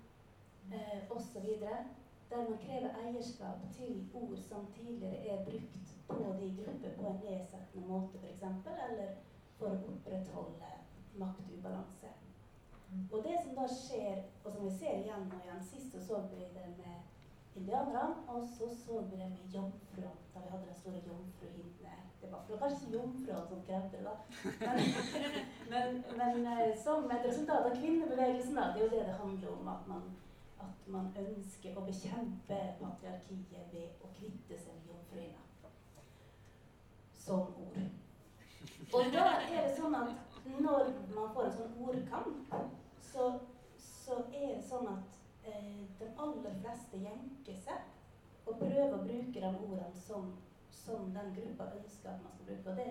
[0.72, 1.48] eh, osv.
[2.30, 7.22] Der man krever eierskap til ord som tidligere er brukt på de grupper på en
[7.28, 8.44] nedsettende måte f.eks.,
[8.90, 9.20] eller
[9.60, 10.74] for å opprettholde
[11.22, 12.14] maktubalanse.
[13.12, 16.46] Og det som da skjer, og som vi ser igjen og igjen Sist så vi
[16.56, 16.98] det med
[17.56, 18.16] indianerne.
[18.28, 21.96] Og så så vi det med jomfruene, da vi hadde den store jomfruhinne.
[22.22, 24.14] Det var, kanskje ikke jomfruene som krevde da.
[24.66, 24.78] Men,
[25.74, 29.50] men, men, eh, som et resultat av kvinnebevegelsen, da, det er jo det det handler
[29.58, 29.68] om.
[29.68, 30.04] At man,
[30.66, 35.42] at man ønsker å bekjempe patriarkiet ved å kvitte seg med jomfruhinna.
[37.26, 37.84] Som ord.
[38.94, 42.56] Og da er det sånn at når man får en sånn ordkamp,
[43.12, 43.28] så,
[43.80, 47.90] så er det sånn at eh, de aller fleste jenker seg
[48.44, 50.34] og prøver å bruke de ordene som,
[50.76, 52.74] som den gruppa ønsker at man skal bruke.
[52.74, 52.90] Og det,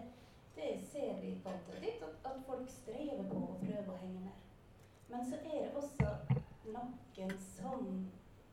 [0.56, 4.48] det ser vi kvantitativt, at, at folk strever på å prøve å henge med.
[5.12, 6.12] Men så er det også
[6.72, 7.88] noen som,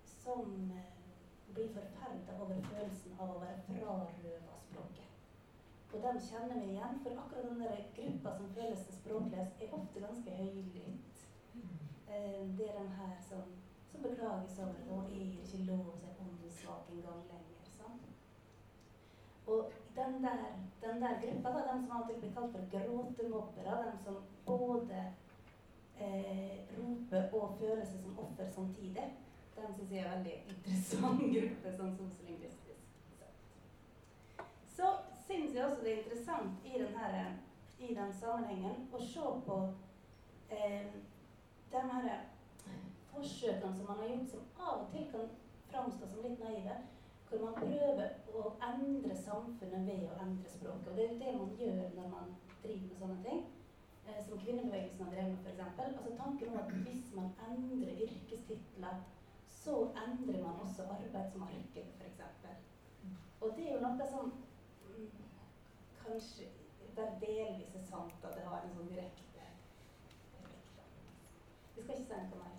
[0.03, 0.95] som eh,
[1.53, 4.48] blir forferda over følelsen av å være frarøva.
[5.93, 9.73] Og dem kjenner vi igjen, for akkurat den der gruppa som føles seg språkløs, er
[9.79, 11.23] ofte ganske høylytt.
[12.09, 13.49] Eh, det er den her som
[13.91, 17.71] som beklager over at nå er ikke lov å si åndssvak engang lenger.
[17.77, 18.05] Sant?
[19.49, 20.43] Og den der,
[20.83, 25.01] den der gruppa, da, de som alltid blir kalt for gråtemobbere, de som både
[25.99, 29.09] eh, roper og føler seg som offer samtidig,
[29.57, 32.11] den syns jeg er en veldig interessant gruppe sånn som.
[32.15, 32.68] Så
[35.29, 37.25] syns jeg også det er interessant i, denne,
[37.79, 39.57] i den sammenhengen å se på
[40.55, 40.95] eh,
[41.71, 42.07] de her
[43.11, 45.29] forsøkene som man har gjort, som av og til kan
[45.69, 46.79] framstå som litt naive,
[47.29, 50.89] hvor man prøver å endre samfunnet ved å endre språket.
[50.89, 53.45] Og det er jo det man gjør når man driver med sånne ting.
[54.09, 55.79] Eh, som kvinnebevegelsen har drevet med, f.eks.
[55.85, 59.01] Altså tanken om at hvis man endrer yrkestitler,
[59.61, 62.23] så endrer man også arbeidsmarkedet, f.eks.
[63.41, 64.33] Og det er jo noe som
[66.09, 66.45] kanskje
[66.95, 69.61] det er delvis er sant, at det har en sånn direkte effekt.
[71.75, 72.55] Vi skal ikke se noe mer.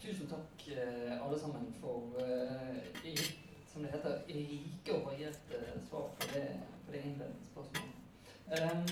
[0.00, 3.14] Tusen takk, eh, alle sammen, for eh, i,
[3.72, 5.56] som det heter, rike og varierte
[5.88, 6.46] svar på det,
[6.86, 7.96] på det innledende spørsmålet.
[8.50, 8.86] Um,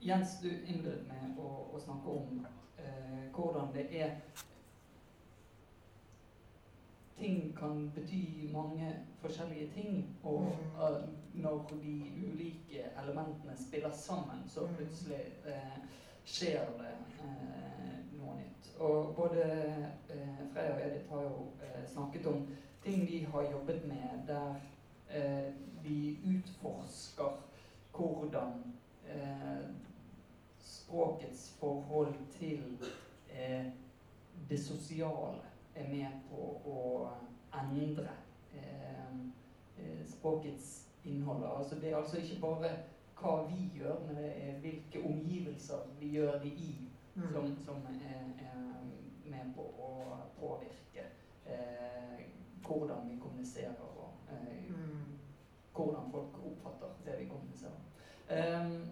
[0.00, 4.12] Jens, du innledet med å, å snakke om uh, hvordan det er
[7.18, 10.46] Ting kan bety mange forskjellige ting, og
[10.82, 14.74] eh, når de ulike elementene spiller sammen, så Mm.
[14.74, 15.78] plutselig uh,
[16.24, 18.70] skjer det uh, noe nytt.
[18.78, 19.42] Og både
[20.10, 21.46] eh, Freya og Edith har jo
[21.86, 22.48] snakket om
[22.84, 24.54] ting de har jobbet med der
[25.84, 27.38] de utforsker
[27.96, 28.52] hvordan
[30.60, 32.78] språkets forhold til
[34.50, 35.48] det sosiale
[35.78, 37.08] er med på å
[37.60, 38.10] endre
[38.54, 39.16] eh,
[39.78, 41.44] eh, språkets innhold.
[41.58, 42.70] Altså det er altså ikke bare
[43.20, 46.74] hva vi gjør, men det er hvilke omgivelser vi gjør det i,
[47.18, 47.32] Mm.
[47.32, 48.84] som, som er, er
[49.26, 51.02] med på å påvirke
[51.46, 52.20] eh,
[52.62, 55.18] hvordan vi kommuniserer og eh, Mm.
[55.74, 57.80] hvordan folk oppfatter det vi kommuniserer.
[58.30, 58.86] Um,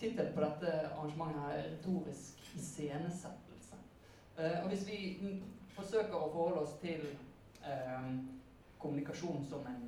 [0.00, 3.51] Tittelen på dette arrangementet er 'retorisk iscenesettelse'.
[4.38, 4.98] Eh, og hvis vi
[5.76, 7.04] forsøker å forholde oss til
[7.68, 8.20] ehm,
[8.78, 9.82] kommunikasjon som en,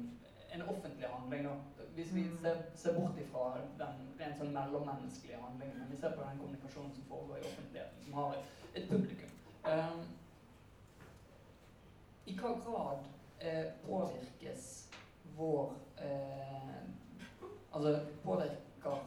[0.54, 1.84] en offentlig handling, da.
[1.94, 2.38] hvis vi Mm.
[2.42, 6.92] ser, ser bort ifra den rent sånn mellommenneskelige handlingen, men vi ser på den kommunikasjonen
[6.94, 9.30] som foregår i offentligheten, som har et, et publikum.
[9.64, 10.04] Ehm,
[12.26, 13.04] I hva grad
[13.40, 14.88] eh, påvirkes
[15.36, 16.84] vår eh,
[17.74, 19.00] Altså påvirker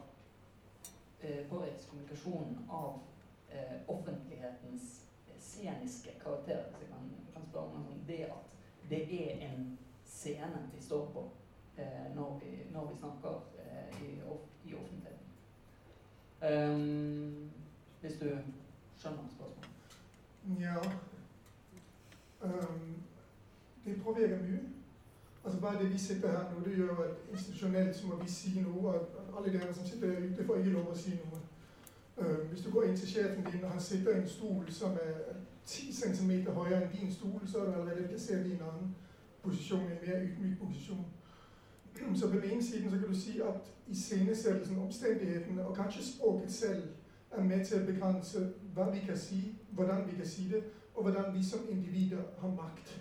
[1.23, 2.99] eh, påvirkes kommunikasjonen av
[3.49, 5.06] eh, offentlighetens
[5.57, 7.99] sceniske karakterer, hvis jeg kan, kan spørre om noe.
[8.07, 8.43] Det at
[8.89, 11.31] det er en scene vi står på
[11.77, 14.11] eh, når, vi, når vi snakker eh, i,
[14.69, 15.27] i offentligheten.
[16.41, 17.49] Um,
[18.01, 18.29] hvis du
[18.97, 19.69] skjønner spørsmålet.
[20.59, 20.77] Ja.
[22.41, 23.03] Um,
[23.85, 24.59] det påvirker mye.
[25.45, 28.59] Altså Bare det vi sitter her nå, det gjør at institusjonelt så må vi si
[28.61, 28.95] noe.
[28.95, 31.39] at Alle dere som sitter ute, får ikke lov å si noe.
[32.67, 35.93] Du går inn til sjefen din, og han sitter i en stol som er 10
[35.93, 38.89] cm høyere enn din stol, så er du allerede plassert i en annen
[39.43, 41.05] posisjon, en mer ydmyk posisjon.
[42.15, 46.83] Så på den ene siden kan du si at iscenesettelsen, omstendighetene og kanskje språket selv
[47.31, 48.43] er med til å begrense
[48.75, 50.63] hva vi kan si, hvordan vi kan si det,
[50.95, 52.99] og hvordan vi som individer har makt.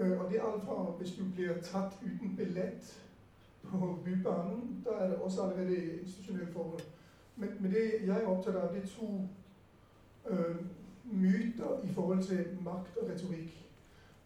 [0.00, 2.96] Uh, og det er alt fra hvis du blir tatt uten billett
[3.64, 6.99] på Bybanen, da er det også allerede institusjonelle forhold.
[7.40, 9.10] Men, men det jeg er opptatt av, det er to
[10.30, 10.56] øh,
[11.04, 13.56] myter i forhold til makt og retorikk.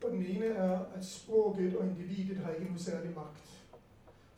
[0.05, 3.53] Og den ene er at språket og individet har ikke noe særlig makt.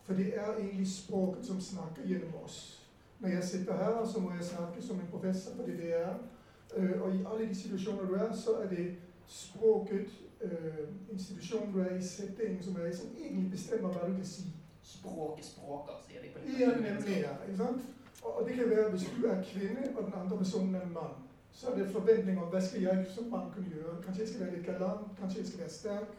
[0.05, 2.83] For det er egentlig språket som snakker gjennom oss.
[3.21, 6.15] Når jeg sitter her, så må jeg snakke som en professor, fordi det er.
[6.77, 10.07] Uh, og i alle de situasjoner du er, så er det språket,
[10.45, 14.27] uh, institusjonen du er i, settingen som er i, som egentlig bestemmer hva du kan
[14.27, 14.43] si.
[14.83, 17.33] Språket språker, sier de på Ja, nemlig, ja.
[17.47, 17.96] Ikke sant?
[18.27, 21.15] Og, det kan være hvis du er kvinne, og den andre personen er mann.
[21.53, 24.03] Så er det forventning om hva skal jeg som mann kunne gjøre.
[24.05, 26.11] Kanskje jeg skal være litt galant, kanskje jeg skal være sterk.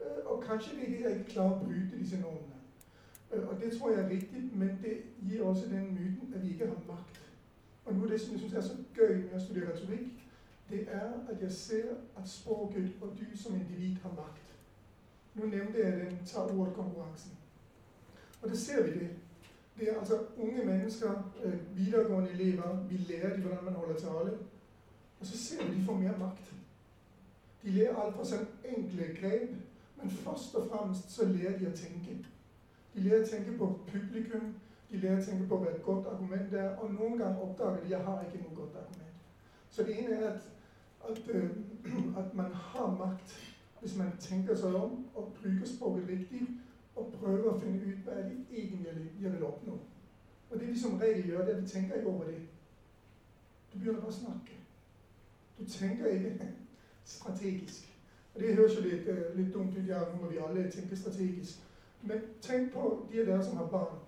[0.00, 2.58] Uh, og kanskje vil jeg ikke klarer å bryte disse normene.
[3.32, 4.94] Uh, og det tror jeg er riktig, men det
[5.28, 7.20] gir også den myten at vi ikke har makt.
[7.84, 10.24] Og noe av det som jeg syns er så gøy med å studere retorikk,
[10.70, 14.54] det er at jeg ser at språket og du som individ har makt.
[15.34, 17.36] Nå nevnte jeg den ta-ord-konkurransen.
[18.42, 19.10] Og det ser vi det.
[19.78, 24.38] Det er altså unge mennesker, øh, videregående elever, vi lærer dem hvordan man holder tale.
[25.20, 26.54] Og så ser vi de får mer makt.
[27.62, 29.52] De lærer alt fra sånn enkle grep,
[29.96, 32.16] men først og fremst så lærer de å tenke.
[32.94, 34.54] De lærer å tenke på publikum,
[34.90, 37.86] de lærer å tenke på hva et godt argument er, og noen ganger oppdager de
[37.86, 39.22] at jeg har ikke noe godt argument.
[39.70, 40.50] Så det ene er at,
[41.10, 41.50] at, øh,
[42.24, 43.38] at man har makt
[43.82, 46.42] hvis man tenker seg om og bruker språket riktig
[46.96, 49.78] og prøve å finne ut hva de egentlig jeg vil oppnå.
[50.50, 52.40] Og det vi som regel gjør, det er at vi tenker ikke over det.
[53.72, 54.58] Du begynner bare å snakke.
[55.58, 56.48] Du tenker ikke
[57.14, 57.88] strategisk.
[58.34, 60.96] Og Det høres jo litt, uh, litt dumt ut, ja, nå må vi alle tenke
[60.96, 61.64] strategisk.
[62.02, 63.98] Men tenk på de av dere som har barn.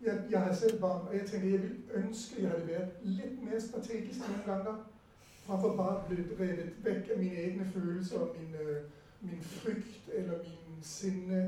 [0.00, 3.42] Jeg, jeg har selv barn, og jeg tenker jeg vil ønske jeg hadde vært litt
[3.42, 4.82] mer strategisk noen ganger.
[5.44, 8.82] Framfor bare å bli drevet vekk av mine egne følelser, min, uh,
[9.20, 11.42] min frykt eller min sinne.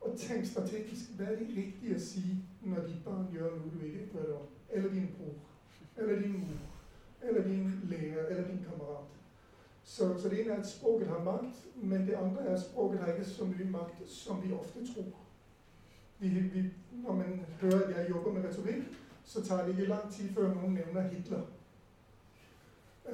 [0.00, 1.14] Og tenk strategisk.
[1.16, 2.24] Hva er det riktig å si
[2.64, 4.58] når ditt barn gjør noe du ikke bryr deg?
[4.72, 5.38] Eller din bror.
[5.96, 6.60] Eller din mor.
[7.22, 8.26] Eller din lærer.
[8.26, 9.16] Eller din kamerat.
[9.84, 13.00] Så, så det ene er at språket har makt, men det andre er at språket
[13.00, 15.12] har ikke så mye makt som vi ofte tror.
[16.18, 18.82] Vi, vi, når man hører at jeg jobber med retorikk,
[19.24, 21.42] så tar det ikke lang tid før noen nevner Hitler.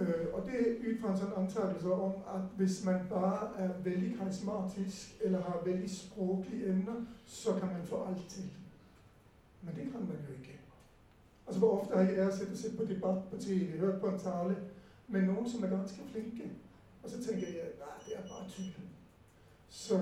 [0.01, 3.71] Uh, og det er ut fra en sånn antakelse om at hvis man bare er
[3.85, 8.51] veldig karismatisk eller har veldig språklige emner, så kan man få alt til.
[9.63, 10.59] Men det kan man jo ikke.
[11.47, 14.19] Altså Hvor ofte har jeg sett og sett på debatt på TV, hørt på en
[14.19, 14.57] tale
[15.09, 16.51] med noen som er ganske flinke,
[17.03, 18.87] og så tenker jeg nei, det er bare tull.
[19.69, 19.99] Så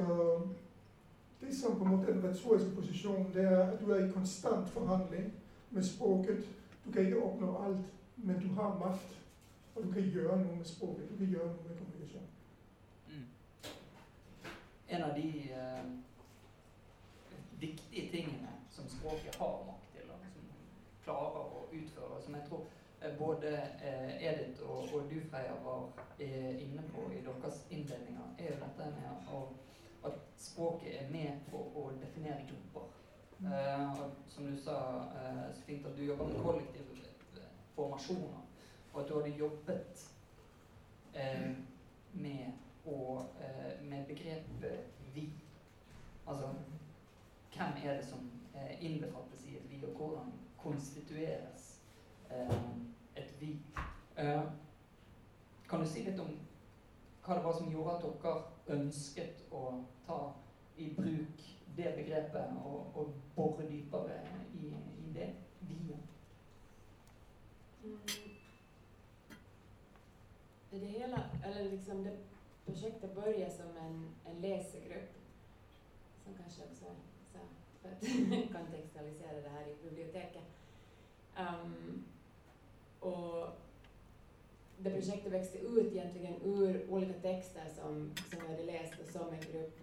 [1.41, 4.13] det som på en måte er den retoriske posisjonen, det er at du er i
[4.13, 5.33] konstant forhandling
[5.71, 6.45] med språket.
[6.87, 9.24] Du kan ikke oppnå alt, men du har makt.
[9.75, 11.11] Og du kan gjøre noe med språket.
[11.11, 12.29] Du kan gjøre noe med kommunikasjon.
[13.09, 13.27] Mm.
[14.89, 15.85] En av de uh,
[17.61, 20.49] viktige tingene som språket har makt til, og som
[21.05, 22.65] klarer å utføre, som jeg tror
[23.01, 23.53] eh, både
[23.89, 28.91] eh, Edith og, og, du, Freya, var inne på i deres innledninger, er jo dette
[28.99, 29.45] med å,
[30.11, 32.91] at språket er med på å definere grupper.
[33.45, 34.79] Eh, som du sa
[35.15, 37.09] uh, så fint, at du jobber med kollektive
[37.75, 38.43] formasjoner
[38.95, 40.11] og at du hadde jobbet
[41.15, 41.51] eh,
[42.13, 42.53] med,
[42.87, 45.31] og, eh, med begrepet 'vi'.
[46.27, 46.49] Altså
[47.57, 51.81] hvem er det som eh, innbefattes i et 'vi', og hvordan konstitueres
[52.31, 52.57] eh,
[53.17, 53.59] et 'vi'?
[54.19, 54.43] Eh,
[55.69, 56.39] kan du si litt om
[57.27, 60.33] hva det var som gjorde at dere ønsket å ta
[60.77, 61.41] i bruk
[61.77, 64.21] det begrepet og, og bore dypere
[64.55, 64.67] i,
[64.99, 65.99] i det vi-et?
[67.85, 68.24] Mm
[70.79, 72.17] det hele, eller liksom det
[72.67, 75.13] projektet börjar som en, en läsegrupp,
[76.25, 76.85] som kanske också
[77.33, 77.39] så,
[77.83, 78.01] för att
[78.53, 80.45] kontextualisera det här i biblioteket.
[81.39, 82.05] Um,
[83.01, 83.49] och
[84.79, 89.29] det projektet växte ut egentligen ur olika texter som, som vi hade läst och som
[89.29, 89.81] en grupp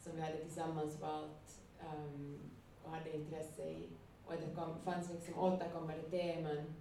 [0.00, 2.38] som vi hade tillsammans valt um,
[2.84, 3.88] och hade intresse i.
[4.26, 6.74] Och det kom, fanns liksom återkommande teman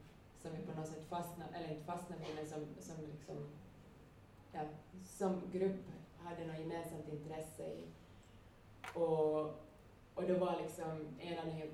[0.43, 3.35] som vi på något sätt fastnade, eller inte fastnade men som, som liksom,
[4.51, 4.61] ja,
[5.03, 5.81] som grupp
[6.17, 7.83] hade något gemensamt intresse i.
[8.93, 9.39] Och,
[10.13, 11.71] och det var liksom en av de,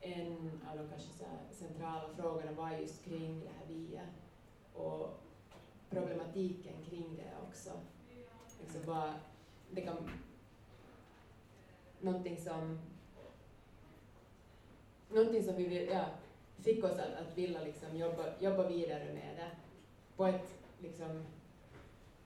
[0.00, 4.02] en av de kanske så centrala frågorna var just kring det här via
[4.74, 5.20] och
[5.90, 7.70] problematiken kring det också.
[8.60, 9.14] Liksom bara,
[9.70, 10.10] det kan,
[12.00, 12.78] någonting som,
[15.10, 16.04] någonting som vi vill, ja,
[16.62, 19.50] fick oss att, att vilja liksom jobba, jobba vidare med det
[20.16, 21.22] på ett, liksom,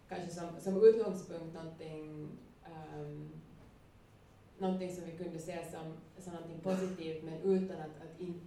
[0.09, 2.29] kanske som, som utgångspunkt någonting,
[2.97, 3.33] um,
[4.59, 8.47] någonting som vi kunde se som, som någonting positivt men utan att, att inte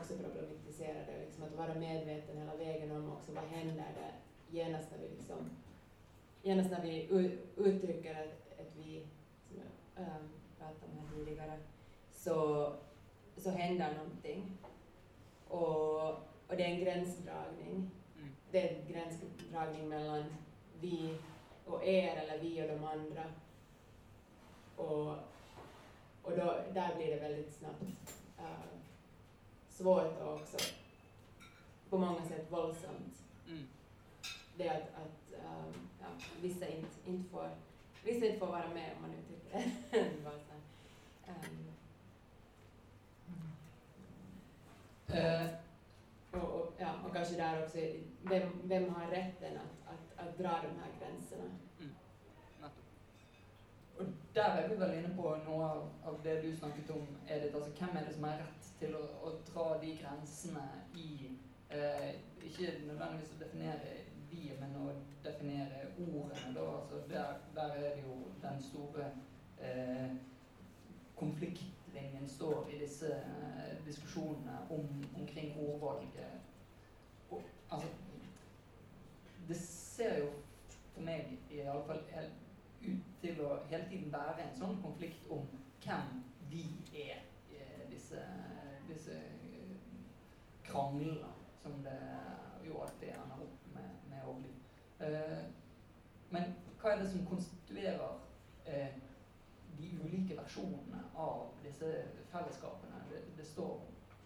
[0.00, 4.12] också problematisera det, liksom att vara medveten hela vägen om också vad händer det
[4.58, 5.50] genast vi liksom,
[6.42, 7.08] genast vi
[7.56, 9.06] uttrycker ett, ett vi,
[9.48, 9.56] som
[9.96, 11.58] jag um, pratade om här tidigare,
[12.12, 12.72] så,
[13.36, 14.58] så händer någonting.
[15.50, 16.08] Och,
[16.48, 17.92] og det er en grensedragning.
[18.16, 18.28] Mm.
[18.52, 20.24] Det er en grensedragning mellom
[20.80, 21.16] vi
[21.66, 23.24] og er eller vi og de andre.
[24.76, 25.16] Og,
[26.24, 28.78] og då, der blir det veldig snabbt uh,
[29.68, 30.74] svårt og også
[31.90, 33.24] på mange sett voldsomt.
[33.48, 33.68] Mm.
[34.58, 36.06] Det at, at um, ja,
[36.42, 37.48] vissa, inte, inte får,
[38.38, 40.00] får være med om man uttrykker det.
[41.28, 41.57] um,
[45.10, 45.46] Uh,
[46.30, 47.78] och, och, ja, och kanske där också,
[48.22, 49.42] vem, vem har att,
[49.86, 51.44] att, att dra de här gränserna?
[51.80, 51.94] Mm.
[53.98, 57.56] Og der er vi vel inne på noe av, av, det du snakket om, Edith.
[57.56, 61.08] Altså, hvem er det som har rett til å, å dra de grensene i
[61.70, 62.12] eh,
[62.46, 63.96] Ikke nødvendigvis å definere
[64.30, 64.92] vi, men å
[65.24, 66.52] definere ordene.
[66.54, 66.68] Da.
[66.76, 69.10] Altså, der, der er det jo den store
[69.58, 70.14] eh,
[71.16, 76.40] konflikten linjen står i disse uh, diskusjonene om, omkring ordvalget.
[77.30, 77.88] Og, altså,
[79.48, 80.30] det ser jo
[80.94, 82.02] for meg i alle fall
[82.82, 85.46] ut til å hele tiden være en sånn konflikt om
[85.84, 87.22] hvem vi er,
[87.54, 88.22] i disse,
[88.88, 89.16] disse
[90.66, 91.32] kranglene
[91.62, 91.98] som det
[92.66, 94.52] jo alltid ender opp med, med å bli.
[96.34, 98.18] Men hva er det som konstituerer
[100.04, 101.86] ulike versjonene av disse
[102.32, 103.80] fellesskapene det, det står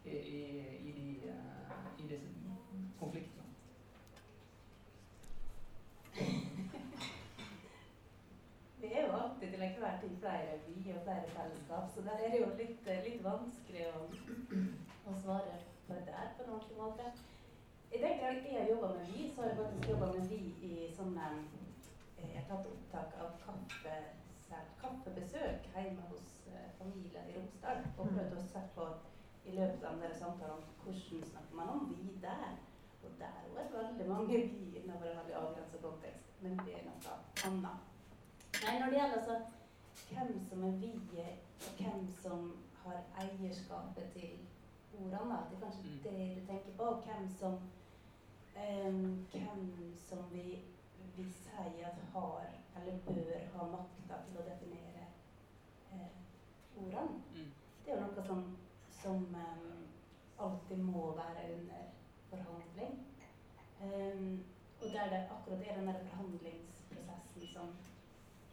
[0.05, 0.41] i, i,
[0.89, 1.35] i, de, uh,
[2.05, 2.29] i disse
[3.01, 3.47] konfliktene.
[8.83, 12.31] Vi er jo alltid til enhver tid flere by og flere fellesskap, så der er
[12.31, 14.01] det jo litt, litt vanskelig å,
[15.09, 15.55] å svare
[15.87, 17.05] på det der på en ordentlig måte.
[17.93, 20.41] Jeg den gang jeg har jobba med vi, så har jeg faktisk jobba med vi
[20.69, 21.27] i sånne
[22.19, 23.97] eh, Jeg har tatt opptak av kaffe,
[24.81, 27.85] kaffebesøk hjemme hos eh, familien i Romsdal.
[27.99, 28.89] Og prøvd å se på
[29.45, 32.53] i løpet av denne samtalen hvordan snakker man om vi der.
[33.03, 36.29] Og der er det veldig mange vi innenfor en veldig avgrensa kontekst.
[36.43, 37.17] Men det er noe
[37.49, 37.89] annet.
[38.63, 39.37] Nei, når det gjelder altså
[40.11, 40.93] hvem som er vi,
[41.67, 42.53] og hvem som
[42.85, 44.39] har eierskapet til
[44.99, 45.99] ordene, det er kanskje Mm.
[46.03, 46.87] det du tenker på.
[47.07, 47.53] Hvem som,
[48.57, 50.65] um, hvem som vi,
[51.17, 52.47] vi sier at har,
[52.77, 55.07] eller bør ha makta til å definere
[55.93, 56.11] eh,
[56.77, 57.21] ordene.
[57.35, 57.51] Mm.
[57.85, 58.43] Det er jo noe som,
[59.03, 59.85] som um,
[60.39, 61.89] alltid må være under
[62.31, 62.99] forhandling.
[63.83, 64.45] Um,
[64.81, 67.75] og der det akkurat er den der forhandlingsprosessen som,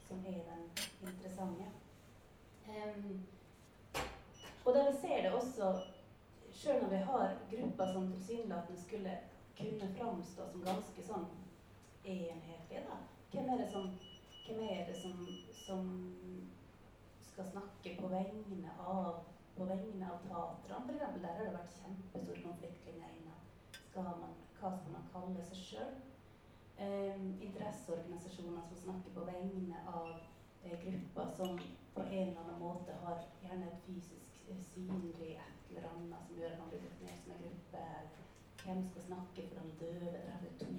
[0.07, 0.65] som er den
[1.01, 1.71] interessante.
[2.69, 3.25] Um,
[4.65, 5.81] og der vi ser det også,
[6.53, 9.19] sjøl når vi har grupper som tilsynelatende skulle
[9.57, 11.25] kunne framstå som ganske sånn
[12.05, 12.99] enhetlige, da.
[13.31, 13.89] Hvem er det som,
[14.49, 15.27] er det som,
[15.65, 15.83] som
[17.31, 19.25] skal snakke på vegne av
[19.59, 23.41] på vegne av teatrene, der har det vært kjempestor konfliktlinjer innad.
[23.93, 25.97] Hva skal man kalle seg sjøl?
[26.79, 30.13] Eh, interesseorganisasjoner som snakker på vegne av
[30.63, 31.59] eh, grupper som
[31.95, 36.39] på en eller annen måte har gjerne et fysisk eh, synlig et eller annet som
[36.39, 37.83] gjør at man blir definert som en gruppe.
[38.63, 40.13] Hvem skal snakke for de døve?
[40.15, 40.71] Der har vi to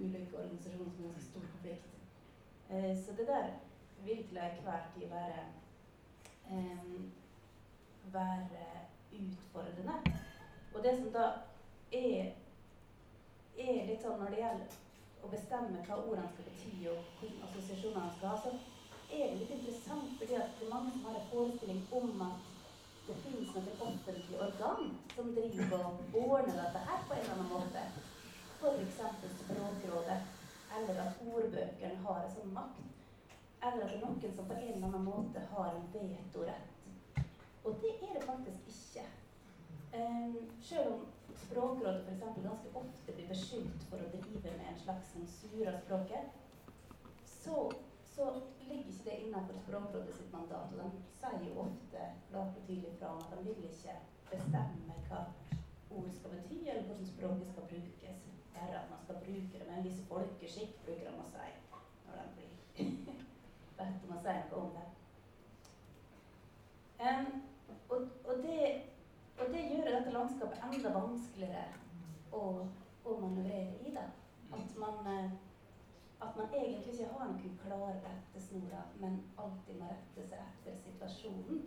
[0.00, 1.90] ulike organisasjoner som har ganske stor konflikt.
[2.70, 3.48] Eh, så det der
[4.04, 5.42] vil til enhver tid være
[6.50, 7.00] eh,
[8.12, 8.66] være
[9.12, 9.96] utfordrende.
[10.74, 11.24] Og det som da
[11.92, 12.32] er,
[13.58, 14.78] er litt sånn når det gjelder
[15.20, 18.52] å bestemme hva ordene skal bety, og hvilke assosiasjoner man skal ha, så
[19.10, 22.48] er det litt interessant fordi at det er mange som har en forestilling om at
[23.08, 27.52] det finnes noen offentlige organ som driver og ordner dette her på en eller annen
[27.52, 27.84] måte.
[28.60, 28.96] F.eks.
[29.40, 30.20] Språkrådet,
[30.78, 32.82] eller at ordbøkene har en sånn makt.
[33.62, 37.22] Eller at det er noen som på en eller annen måte har en vetorett.
[37.64, 39.06] Og det er det faktisk ikke.
[39.94, 41.06] Um, selv om
[41.46, 42.42] Språkrådet f.eks.
[42.44, 46.36] ganske ofte blir beskyldt for å drive med en slags sensur av språket,
[47.24, 47.62] så,
[48.12, 48.26] så
[48.66, 50.76] ligger ikke det innenfor Språkrådet sitt mandat.
[50.76, 53.96] Og de sier jo ofte klart og tydelig fra om at de vil ikke
[54.34, 55.24] bestemme hva
[55.90, 58.29] ord skal bety, eller hvordan språket skal brukes.
[58.60, 61.52] Bare at man skal bruke det med en viss folkeskikk, bruker de å si
[62.06, 62.50] når de blir
[63.78, 64.88] bedt om å si noe om det.
[67.00, 67.28] Um,
[67.88, 68.58] og, og, det,
[69.38, 71.62] og det gjør dette landskapet enda vanskeligere
[72.36, 72.42] å,
[73.04, 73.94] å manøvrere i.
[73.94, 74.04] det.
[74.52, 75.30] At man, eh,
[76.20, 81.64] at man egentlig ikke har noen klare rettesnorer, men alltid må rette seg etter situasjonen.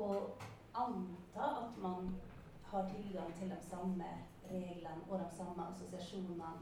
[0.00, 0.48] Og
[0.80, 2.08] anta at man
[2.70, 4.10] har tilgang til de samme
[4.50, 6.52] reglene og de samme assosiasjonene.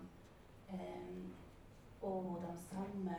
[0.72, 1.32] em,
[2.02, 3.16] og de samme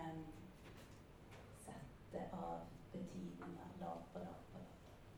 [1.65, 2.59] settet av
[2.91, 4.67] betydninger lag på lag på lag.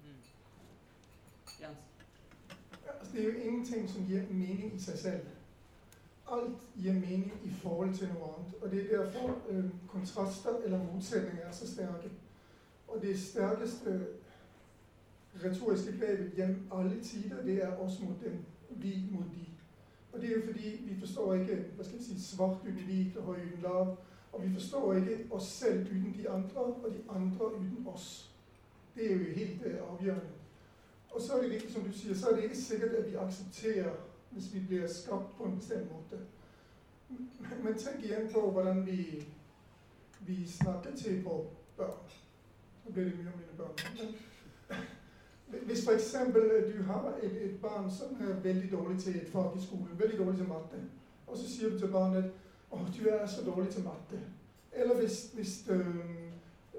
[0.03, 0.21] Mm.
[1.61, 1.77] Jens?
[2.99, 5.27] Altså, det er jo ingenting som gir mening i seg selv.
[6.31, 8.55] Alt gir mening i forhold til noe annet.
[8.61, 12.11] Og det er derfor øh, kontraster eller motsetninger er så sterke.
[12.87, 14.07] Og det sterkeste
[15.43, 18.45] retoriske grepet gjennom alle tider, det er oss mot dem,
[18.75, 19.45] vi mot de.
[20.11, 23.17] Og det er jo fordi vi forstår ikke hva skal jeg si, svart uten hvit
[23.17, 23.97] og høy uten lav.
[24.31, 28.31] Og vi forstår ikke oss selv uten de andre, og de andre uten oss.
[28.95, 30.31] Det er jo helt øh, avgjørende.
[31.11, 33.15] Og så er det ikke, som du sier, så er det ikke sikkert at vi
[33.15, 33.91] aksepterer
[34.31, 36.23] hvis vi blir skapt på en bestemt måte.
[37.63, 39.27] Men- tenk igjen på hvordan vi,
[40.19, 41.47] vi snakker til på
[41.77, 42.11] barn.
[42.85, 44.85] Nå blir det mye om mine barn.
[45.65, 46.15] Hvis f.eks.
[46.75, 50.19] du har et, et barn som er veldig dårlig til et fag i skolen, veldig
[50.19, 50.77] dårlig til matte,
[51.27, 52.31] og så sier du til barnet
[52.71, 54.19] å, du er så dårlig til matte.
[54.71, 56.31] Eller hvis, hvis øhm,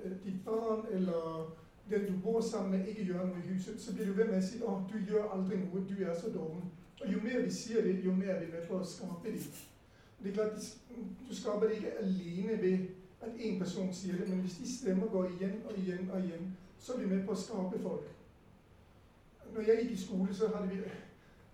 [0.05, 1.53] øh, ditt barn eller
[1.91, 4.39] den du bor sammen med, ikke gjør noe i huset, så blir du ved med
[4.39, 6.64] å si at du gjør aldri noe, du er så dum.
[7.03, 9.45] Og jo mer vi sier det, jo mer er vi med på å skape det.
[10.23, 10.73] Det er klart,
[11.29, 12.79] Du skaper det ikke alene ved
[13.23, 16.57] at én person sier det, men hvis de stemmer går igjen og igjen og igjen,
[16.79, 18.09] så er vi med på å skape folk.
[19.55, 20.80] Når jeg gikk i skole, så hadde vi,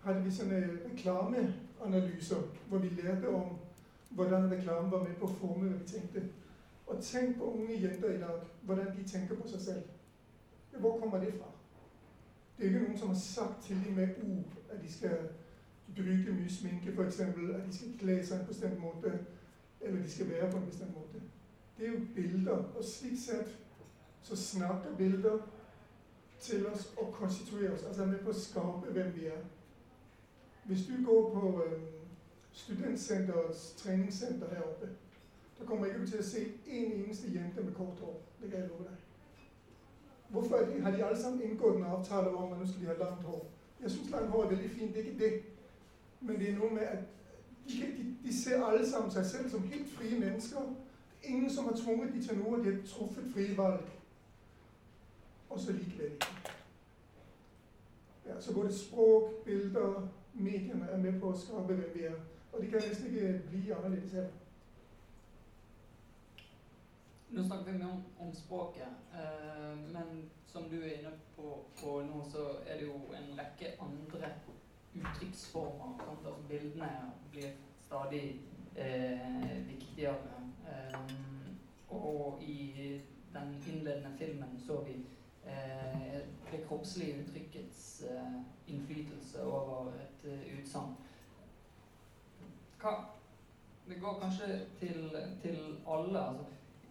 [0.05, 3.57] hadde vi sånne reklameanalyser hvor vi lærte om
[4.11, 6.23] hvordan reklame var med på å forme hva vi tenkte.
[6.87, 9.83] Og tenk på unge jenter i dag, hvordan de tenker på seg selv.
[10.79, 11.51] Hvor kommer det fra?
[12.59, 15.29] Det er ikke noen som har sagt til dem med ord at de skal
[15.97, 17.21] bruke mye sminke, f.eks.
[17.21, 19.13] At de skal kle seg på en bestemt måte,
[19.81, 21.23] eller de skal være på en bestemt måte.
[21.79, 22.65] Det er jo bilder.
[22.75, 23.59] Og slik sett
[24.23, 25.39] så snakker bilder
[26.41, 27.85] til oss og konstituere oss.
[27.85, 29.43] Altså er med på å skape hvem vi er.
[30.69, 31.65] Hvis du går på,
[32.59, 34.89] studentsenterets treningssenter her oppe.
[35.61, 38.17] da kommer ikke til å se en eneste jente med kort hår.
[38.43, 38.97] Det kan jeg love deg.
[40.29, 40.83] Hvorfor det?
[40.83, 43.47] har de alle sammen inngått en avtale om at nå skal de ha langt hår?
[43.83, 45.43] Jeg syns langt hår er veldig fint, det er ikke det.
[46.21, 46.99] Men det er noe med at
[47.69, 50.59] de, de, de ser alle sammen seg selv som helt frie mennesker.
[51.23, 52.59] Er ingen som har tvunget de til noe.
[52.65, 53.83] De har truffet frie valg.
[55.51, 56.27] Og så likevel ikke.
[58.27, 62.19] Ja, så både språk, bilder, mediene er med på å skape hvem vi er.
[62.53, 64.37] Og de kan nesten ikke bli annerledes heller.
[67.31, 71.99] Nå snakker vi mye om, om språket, eh, men som du er inne på, på,
[72.09, 74.31] nå, så er det jo en rekke andre
[74.95, 75.99] uttrykksformer.
[75.99, 76.11] Sant?
[76.11, 76.89] Altså, bildene
[77.33, 77.51] blir
[77.85, 78.41] stadig
[78.77, 80.41] eh, viktigere.
[80.69, 81.13] Eh,
[81.91, 83.01] og i
[83.35, 84.97] den innledende filmen så vi
[86.51, 90.95] det kroppslige uttrykkets eh, innflytelse over et uh, utsagn.
[93.89, 96.21] Det går kanskje til, til alle.
[96.29, 96.45] altså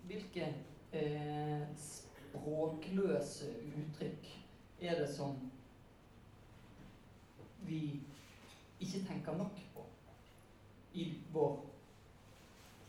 [0.07, 0.55] hvilke
[0.93, 4.27] eh, språkløse uttrykk
[4.81, 5.35] er det som
[7.67, 8.01] vi
[8.79, 9.85] ikke tenker nok på
[10.93, 11.65] i vår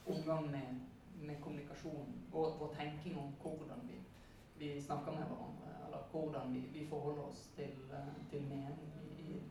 [0.06, 0.80] omgang med,
[1.20, 3.98] med kommunikasjon, vår, vår, tenking om hvordan vi,
[4.58, 8.78] vi, snakker med hverandre, eller hvordan vi, vi forholder oss til, eh, til mening
[9.18, 9.42] i, i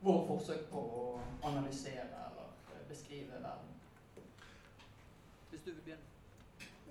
[0.00, 1.04] våre forsøk på å
[1.42, 2.50] analysere eller
[2.88, 3.72] beskrive verden.
[5.50, 6.12] Hvis du vil begynne.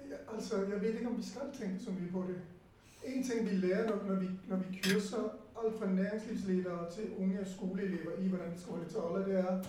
[0.10, 2.42] Ja, altså, Jeg vet ikke om vi skal tenke så mye på det.
[3.06, 5.30] En ting vi lærer når, når, vi, når vi kurser
[5.64, 9.64] alt fra næringslivsledere til unge skoleelever i hvordan de skal holde taler, det er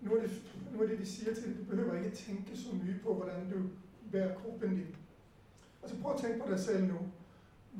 [0.00, 0.30] noe av det,
[0.72, 3.70] noe av det vi sier til Du behøver ikke tenke så mye på hvordan du
[4.12, 4.96] bærer kroppen din.
[5.88, 6.98] Altså Prøv å tenke på deg selv nå.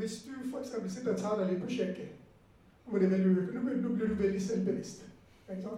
[0.00, 0.92] Hvis du f.eks.
[0.94, 2.14] sitter og tar deg litt på sjekket,
[2.86, 5.02] nå, blir du veldig selvbevisst.
[5.52, 5.72] Ikke?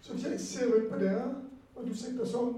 [0.00, 1.28] Så hvis jeg ser rundt på dere,
[1.76, 2.56] og du sitter sånn,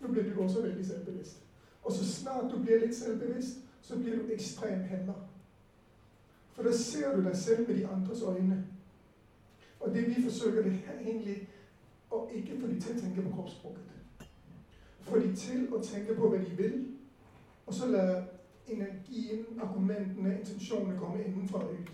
[0.00, 1.44] nå blir du også veldig selvbevisst.
[1.84, 5.14] Og så snart du blir litt selvbevisst, så blir du ekstrem hemma.
[6.56, 8.58] For da ser du deg selv med de andres øyne.
[9.80, 11.36] Og det vi forsøker, det er egentlig
[12.10, 14.26] å ikke få de til å tenke på kroppsspråket.
[15.06, 16.82] Få de til å tenke på hva de vil,
[17.68, 18.08] og så la
[18.70, 21.92] energien, argumentene, intensjonene komme innenfra og ut.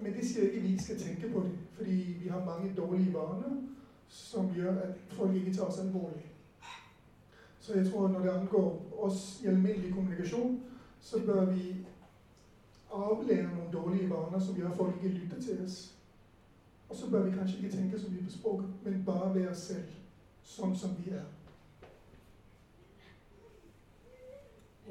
[0.00, 3.56] Men det sier ikke vi skal tenke på det, fordi vi har mange dårlige vaner
[4.08, 6.26] som gjør at folk ikke tar oss alvorlig.
[7.60, 10.60] Så jeg tror når det angår oss i alminnelig kommunikasjon,
[11.00, 11.76] så bør vi
[12.92, 15.94] avlære noen dårlige vaner som gjør at folk ikke lytter til oss.
[16.88, 19.68] Og så bør vi kanskje ikke tenke så mye på språket, men bare være oss
[19.70, 19.94] selv,
[20.44, 21.24] sånn som vi er.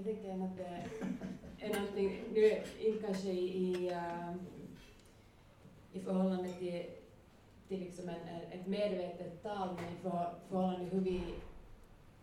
[0.06, 4.36] Jeg tenker att det er någonting, nu kanskje i, uh,
[5.94, 6.84] i förhållande til,
[7.68, 9.98] till liksom en, et medvetet tal, men i
[10.50, 11.22] forhold til hur vi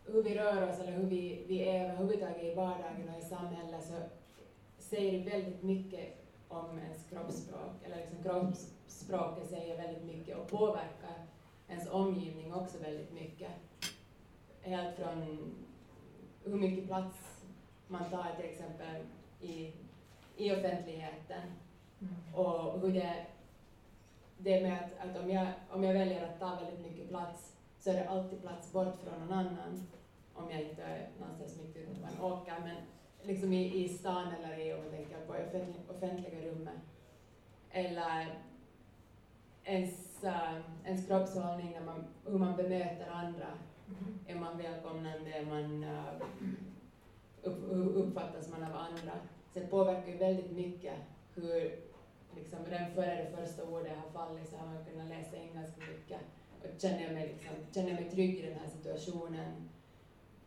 [0.06, 3.84] hur vi rör oss eller hur vi, vi är överhuvudtaget i vardagen och i samhället
[3.84, 3.94] så
[4.78, 6.08] säger det väldigt mycket
[6.48, 7.84] om ens kroppsspråk.
[7.84, 11.26] Eller liksom kroppsspråket säger väldigt mycket och påverkar
[11.68, 13.50] ens omgivning också väldigt mycket.
[14.60, 15.22] Helt från
[16.44, 17.27] hur mycket plats
[17.88, 19.02] man tar till exempel
[19.40, 19.72] i,
[20.36, 21.42] i offentligheten
[22.00, 22.34] mm.
[22.34, 23.26] och hur det,
[24.38, 27.90] det med att, att om, jag, om jag väljer att ta väldigt mycket plats så
[27.90, 29.86] är det alltid plats bort från någon annan
[30.34, 32.76] om jag inte är någonstans mitt ute man åker, men
[33.22, 36.80] liksom i, i stan eller i, om man tänker på offentlig, offentliga rummet.
[37.70, 38.34] Eller
[39.64, 43.46] ens, uh, ens kroppshållning, när man, hur man bemöter andra.
[44.26, 45.30] Är man välkomnande?
[45.32, 46.22] Är man, upp,
[47.48, 49.12] hur uppfattas man av andra?
[49.52, 50.94] Så det påverkar ju väldigt mycket
[51.34, 51.78] hur,
[52.36, 55.80] liksom, redan före det första ordet har fallit så har man kunnat läsa in ganska
[55.80, 56.20] mycket.
[56.52, 59.68] Och känner jag mig, liksom, känner jag mig trygg i den här situationen?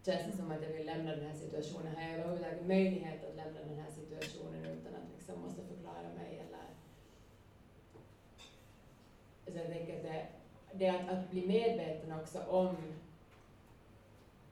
[0.05, 1.95] känns det som att jag vill lämna den här situationen.
[1.95, 6.39] Har jag överhuvudtaget möjlighet att lämna den här situationen utan att liksom måste förklara mig
[6.47, 6.65] eller...
[9.45, 10.27] Så jag tänker att det,
[10.73, 12.75] det är att, att bli medveten också om,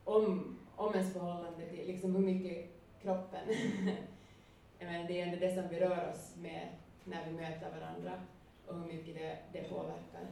[0.03, 2.69] om, om ens förhållande till liksom hur mycket
[3.01, 3.47] kroppen
[4.79, 6.67] menar, det är ändå det som vi rör oss med
[7.03, 8.13] när vi möter varandra
[8.67, 10.27] och hur mycket det, det påverkar.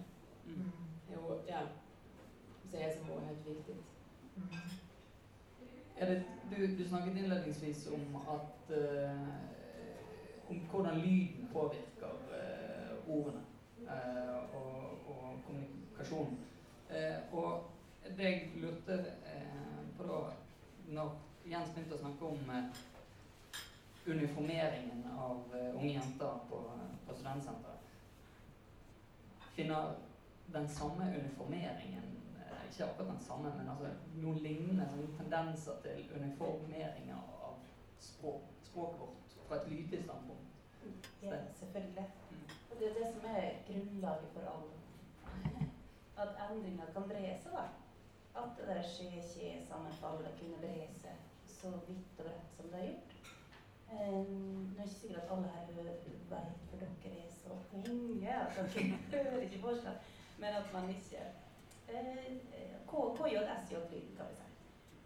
[0.48, 0.72] Mm.
[1.14, 1.60] Jo, ja,
[2.64, 3.84] Så det är som oerhört viktigt.
[4.36, 4.48] Mm.
[6.00, 6.24] Det,
[6.56, 9.28] du, du, snakket innledningsvis om at uh,
[10.50, 13.42] om hvordan lyden påvirker uh, ordene
[13.82, 16.38] uh, og, og, kommunikasjonen.
[17.32, 17.64] og
[18.18, 19.06] det jeg lurte
[19.98, 20.20] på da,
[20.88, 21.18] når
[21.50, 22.40] Jens begynte å snakke om
[24.06, 26.62] uniformeringen av unge jenter på,
[27.08, 27.78] på studentsenteret
[29.58, 29.98] Finner
[30.54, 32.08] den samme uniformeringen
[32.78, 33.90] ikke akkurat den samme, men altså
[34.22, 37.56] noen lignende noen tendenser til uniformeringer av
[38.00, 40.60] språk, språket vårt fra et lydlig standpunkt.
[41.24, 42.06] Ja, selvfølgelig.
[42.32, 42.44] Mm.
[42.70, 45.66] Og det er det som er grunnlaget for alle.
[46.18, 47.66] At endringer kan bre seg, da.
[48.44, 51.26] At det der skje-kje-sammenfallet kunne bre seg
[51.58, 53.14] så vidt og bredt som det har gjort.
[53.88, 58.36] Um, nå er det ikke sikkert at alle her vet, hvor dere er så lenge
[58.36, 58.60] at
[59.12, 59.98] dere hører ikke forskjell,
[60.42, 61.24] men at man ikke
[61.90, 62.28] eh,
[62.92, 64.52] gjør KJSJ-lyden, kan vi si.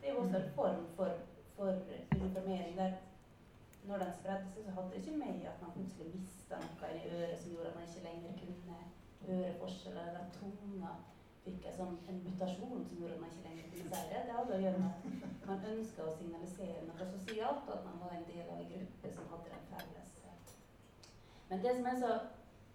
[0.02, 1.12] Det er jo også en form for,
[1.56, 1.72] for
[2.16, 2.92] uniformering der
[3.84, 7.08] når den spredde seg, så hadde det ikke med at man plutselig mista noe i
[7.18, 8.78] øret som gjorde at man ikke lenger kunne
[9.28, 10.92] høre forskjell, eller tunga
[11.46, 14.22] fikk en sånn en mutasjon som gjorde at man ikke lenger kunne si det.
[14.28, 18.02] Det hadde å gjøre med at man ønska å signalisere noe sosialt, og at man
[18.04, 20.11] var en del av en gruppe som hadde den felles.
[21.52, 22.12] Men det som er så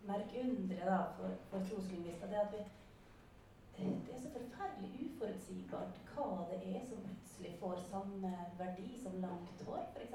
[0.07, 2.65] merkundre da, for, for troslingvister, det er at vi
[3.77, 9.59] det er så forferdelig uforutsigbart hva det er som plutselig får samme verdi som langt
[9.67, 10.15] hår, f.eks.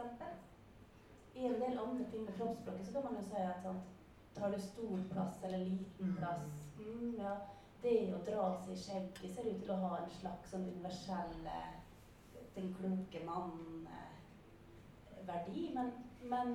[1.35, 3.85] I en del andre ting med kroppsspråket så kan man jo si at sant,
[4.35, 6.47] tar du stor plass eller liten plass
[6.79, 7.33] mm, ja,
[7.83, 11.35] Det å dra seg i skjegget ser ut til å ha en slags sånn universell
[11.49, 11.73] eh,
[12.55, 13.83] den kloke mann-verdi.
[15.75, 15.87] Men,
[16.33, 16.47] men,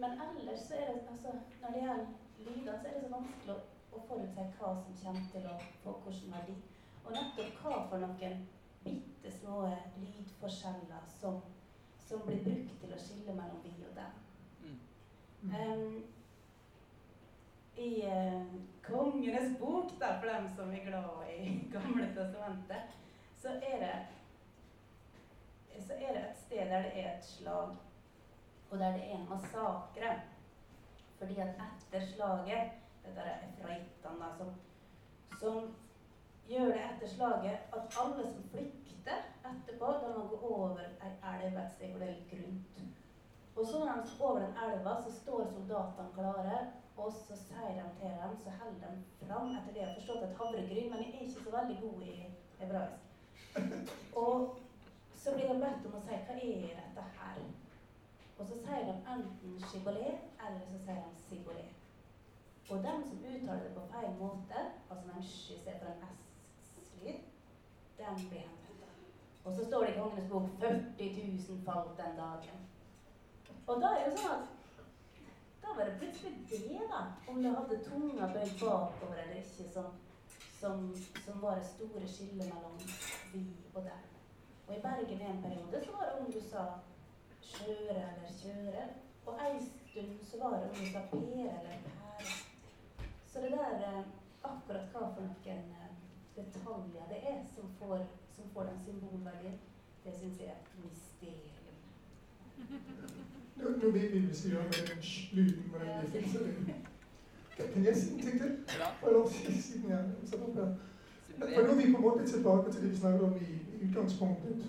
[0.00, 2.06] men ellers så er det altså, Når det gjelder
[2.38, 3.58] lyder, så er det så vanskelig å,
[3.92, 6.56] å forutse hva som kommer til å få hvilken verdi.
[7.04, 8.44] Og nettopp hva for noen
[8.84, 9.62] bitte små
[10.02, 11.40] lydforskjeller som,
[12.06, 14.12] som blir brukt til å skille mellom vi og dem.
[14.62, 14.78] Mm.
[15.54, 15.98] Um,
[17.78, 18.54] I uh,
[18.86, 22.96] Kongenes bok, da, for dem som er glad i Gamle testamentet,
[23.42, 23.96] så er det
[25.78, 27.76] så er det et sted der det er et slag,
[28.70, 30.20] og der det er massakre.
[31.18, 32.70] Fordi at etter slaget
[33.04, 34.48] Dette er efraittene som,
[35.40, 35.54] som
[36.48, 41.12] gjør det etter slaget at alle som flykter etterpå, de må gå over ei
[41.46, 42.82] elv et sted hvor det er litt grunt.
[43.56, 46.58] Og så når de over den elva, så står soldatene klare,
[46.96, 50.26] og så sier de til dem, så holder de fram etter det jeg har forstått
[50.26, 52.14] et havregryn, men jeg er ikke så veldig god i
[52.60, 53.02] hebraisk.
[54.22, 54.58] Og
[55.16, 57.40] så blir de bedt om å si hva er dette her?
[58.38, 61.70] Og så sier de enten Chibolet, eller så sier de sibolet.
[62.70, 64.60] Og dem som uttaler det på feil måte,
[64.90, 66.18] altså med en sj istedenfor en
[66.84, 67.20] s-lyd,
[67.98, 68.92] dem blir henrettet.
[69.44, 71.08] Og så står det i Kongenes bok 40
[71.48, 72.58] 000 falt den dagen.
[73.66, 74.54] Og da er det sånn at
[75.62, 79.88] da var det plutselig det, da, om du hadde tunga bøyd bakover eller ikke, som,
[80.60, 80.84] som,
[81.24, 82.78] som var det store skillet mellom
[83.32, 83.42] vi
[83.74, 84.06] og dem.
[84.68, 86.64] Og i Bergen i en periode så var det om du sa
[87.50, 88.84] skjøre eller kjøre.
[89.26, 92.32] Og ei stund så var det om du sa pære eller pære.
[93.30, 94.04] Så det der eh,
[94.50, 95.90] akkurat hva for noen eh,
[96.36, 99.58] detaljer det er som får, som får den symbolverdien,
[100.04, 101.58] det syns jeg er et mysterium.
[103.56, 104.20] Nå nu ved vi,
[104.50, 106.40] gjør med den lyden, med vi fikser.
[107.56, 108.56] Kan, kan jeg si en ting til?
[108.78, 108.88] Ja.
[109.02, 110.04] Jeg lov til å si den her?
[110.30, 110.66] Så nå
[111.46, 114.64] er vi på en måte tilbake til det, vi snakket om i, i udgangspunktet,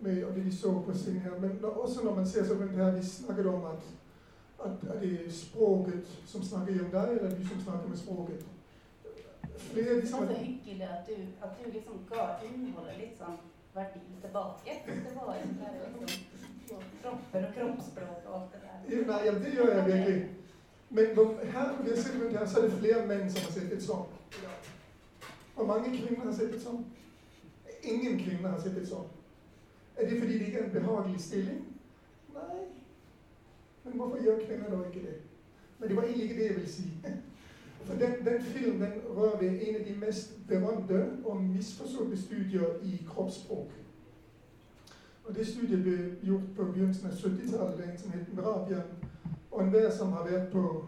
[0.00, 1.38] med, og det vi så på scenen her.
[1.40, 3.82] Men når, også når man ser så rundt her, vi snakket om, at,
[4.64, 8.46] at er det språket, som snakker om deg, eller du som snakker med språket?
[9.58, 11.12] Flere Det var så hyggelig at du,
[11.42, 13.38] at du liksom ga innholdet litt sånn
[13.74, 14.80] verdi tilbake.
[14.86, 15.42] Det var bare
[16.06, 18.78] liksom kropper og kroppsspråk og alt det der.
[18.90, 20.28] Ja, nei, ja, det gjør jeg virkelig.
[20.90, 21.06] Men
[21.52, 23.82] her, når jeg ser rundt her, så er det flere menn som har sett et
[23.82, 24.08] sånt.
[25.54, 26.86] Hvor mange kvinner har sett et sånt?
[27.82, 29.12] Ingen kvinner har sett et sånt.
[29.96, 31.64] Er det fordi det ikke er en behagelig stilling?
[32.34, 32.58] Nei.
[33.84, 35.16] Men hvorfor gjør kvinner da ikke det?
[35.78, 36.82] Men det var egentlig ikke det, jeg ville si.
[37.86, 43.06] For den, den filmen rører ved en av de mest berømte og misforståtte studier i
[43.08, 43.70] kroppsspråk.
[45.24, 48.82] Og det studiet ble gjort på begynnelsen av 70-tallet, er en som heter Merabian.
[49.50, 50.86] Og enhver som har vært på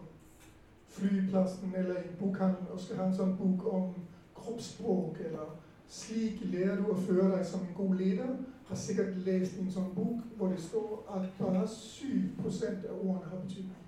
[0.89, 3.89] flyplassen eller i en bokhandel og skal ha en sånn bok om
[4.35, 5.51] kroppsspråk, eller
[5.89, 8.35] slik lærer du å føre deg som en god leder,
[8.69, 13.39] har sikkert lest en sånn bok hvor det står at bare 7% av ordene har
[13.45, 13.85] betydning.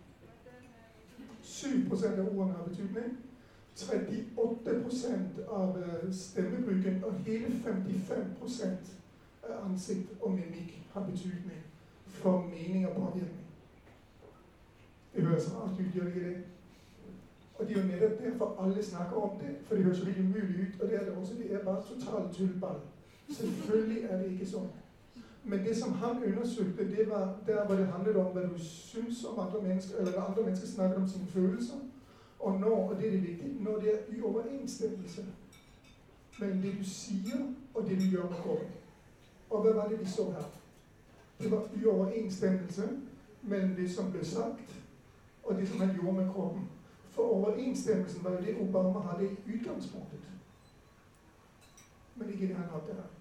[1.45, 3.11] 7% av ordene har betydning.
[3.81, 4.71] 38
[5.47, 8.89] av eh, stemmebruken og hele 55%
[9.43, 11.61] av ansikt og mimikk har betydning
[12.05, 13.45] for mening og påvirkning.
[15.13, 16.43] Det høres rart ut, gjør det ikke det?
[17.57, 20.19] Og det er jo nettopp derfor alle snakker om det, for det høres jo litt
[20.19, 20.81] umulig ut.
[20.81, 21.33] Og det er det også.
[21.37, 22.79] Det er bare totalt tullball.
[23.31, 24.69] Selvfølgelig er det ikke sånn.
[25.43, 29.23] Men det som han undersøkte, det var der hvor det handlet om hva du syns
[29.25, 31.79] om andre mennesker, eller når andre mennesker snakker om sine følelser,
[32.39, 35.25] og når, og det er det viktige, når det er i overensstemmelse
[36.39, 37.41] mellom det du sier,
[37.73, 38.67] og det du gjør med kroppen.
[39.49, 40.45] Og hva var det vi så her?
[41.41, 42.89] Det var i overensstemmelse
[43.41, 44.77] mellom det som ble sagt,
[45.43, 46.69] og det som han gjorde med kroppen.
[47.11, 50.19] For overensstemmelsen var jo det Obama hadde i utgangspunktet.
[52.15, 53.20] Men ikke det han hadde her.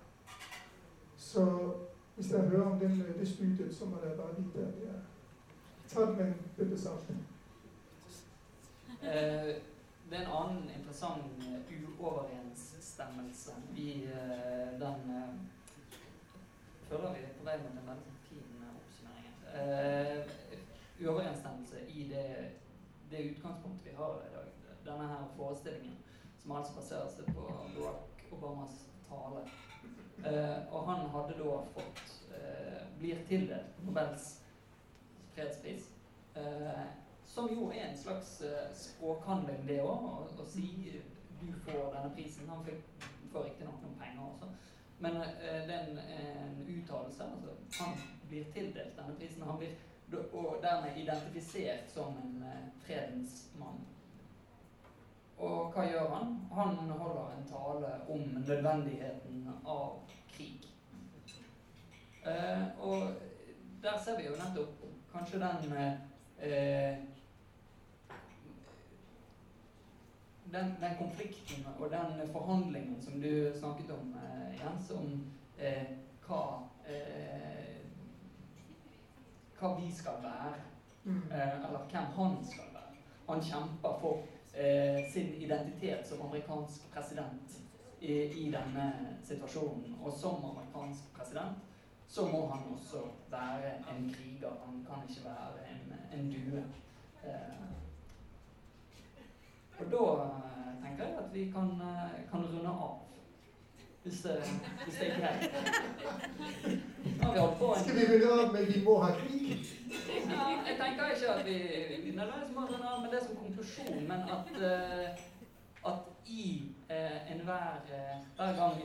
[1.31, 1.73] Så
[2.15, 5.01] hvis jeg hører om den, det studiet, så må dere bare vite at jeg er
[5.89, 7.11] Ta det med en bøtte salt.
[9.03, 9.55] Eh,
[10.11, 15.35] det er en annen interessant uh, uoverensstemmelse i uh, den uh,
[16.89, 19.35] Føler vi er på vei mot en veldig fin oppsummering.
[21.01, 22.27] uoverensstemmelse i det,
[23.11, 24.53] det utgangspunktet vi har i dag.
[24.85, 25.99] Denne her forestillingen,
[26.43, 29.70] som altså baserer seg på Barack Obamas tale.
[30.71, 32.03] Og han hadde da fått
[33.01, 34.27] Blir tildelt Nobels
[35.33, 35.87] fredspris.
[37.25, 38.35] Som jo er en slags
[38.77, 40.05] språkhandling, det òg.
[40.37, 40.67] Å si
[41.41, 42.51] du får denne prisen.
[42.53, 42.83] Han fikk,
[43.33, 44.51] får riktignok noen penger også.
[45.01, 46.03] Men det er en,
[46.69, 47.25] uttalelse.
[47.25, 47.97] Altså, han
[48.29, 49.49] blir tildelt denne prisen.
[49.49, 49.79] Han blir
[50.33, 52.45] og dermed identifisert som en
[52.85, 53.79] fredens mann.
[55.41, 56.35] Og hva gjør han?
[56.53, 60.67] Han holder en tale om nødvendigheten av krig.
[62.81, 63.13] og
[63.83, 64.83] der ser vi jo nettopp
[65.13, 66.99] kanskje den eh,
[70.53, 75.87] den, den, konflikten og den forhandlingen som du snakket om, eh, Jens, om eh,
[76.27, 76.43] hva
[76.87, 77.81] eh,
[79.61, 80.55] hva vi skal være,
[81.05, 81.23] mm.
[81.33, 82.95] eh, eller hvem han skal være.
[83.29, 84.40] Han kjemper for eh,
[85.13, 87.61] sin identitet som amerikansk president
[88.01, 88.87] i, i, denne
[89.25, 89.95] situasjonen.
[90.03, 91.59] Og som amerikansk president
[92.09, 94.55] så må han også være en kriger.
[94.67, 96.65] Han kan ikke være en, en due.
[97.25, 97.67] Eh,
[99.79, 102.99] og da eh, tenker jeg at vi kan, eh, kan runde av.
[104.03, 104.27] Hvis,
[104.85, 105.51] hvis, det er greit.
[107.81, 109.77] Skal vi runde av med 'vi må ha krig'?
[110.31, 111.59] Ja, jeg tenker ikke at vi,
[112.05, 117.81] vi nødvendigvis må av med det som konklusjon, men at, uh, at i uh, enhver
[117.85, 118.83] uh, Hver gang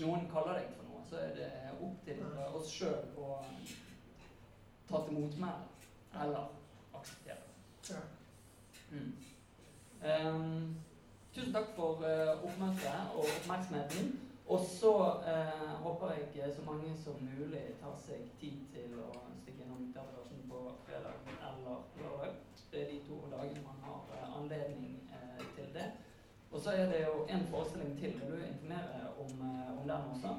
[0.00, 1.50] noen kaller deg for noe, så er det
[1.80, 2.18] opp til
[2.54, 3.38] oss sjøl å
[4.88, 5.64] ta til motmæle
[6.22, 6.44] eller
[6.94, 7.36] akseptere.
[7.90, 8.02] Ja.
[8.90, 9.14] Mm.
[10.06, 10.76] Um,
[11.34, 14.25] tusen takk for uh, oppmøtet og oppmerksomheten.
[14.48, 14.92] Og så
[15.30, 19.08] eh, håper jeg så mange som mulig tar seg tid til å
[19.42, 21.16] stikke innom Teatergarasjen på fredag
[21.48, 22.36] eller lørdag.
[22.70, 24.94] Det er de to dagene man har eh, anledning
[25.56, 25.88] til det.
[26.52, 28.14] Og så er det jo en forestilling til.
[28.20, 29.32] Vil du informere om,
[29.80, 30.36] om den også?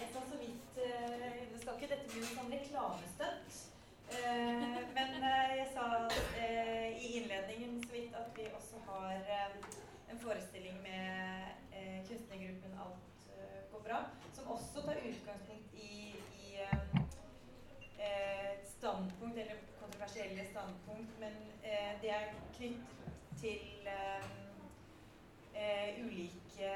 [0.00, 3.60] jeg sa så vidt Det skal ikke dette bli noe sånn reklamestøtt.
[4.10, 5.86] Eh, men eh, jeg sa
[6.42, 9.14] eh, i innledningen så vidt at vi også har
[10.10, 11.46] en forestilling med
[12.08, 13.28] kunstnergruppen Alt
[13.72, 16.56] går bra, som også tar utgangspunkt i, i
[17.98, 21.36] et standpunkt, eller kontroversielle standpunkt, men
[22.02, 23.88] det er knyttet til
[26.04, 26.72] ulike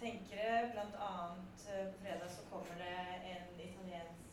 [0.00, 0.70] tenkere.
[0.72, 2.98] Blant annet på fredag så kommer det
[3.34, 4.24] en italiensk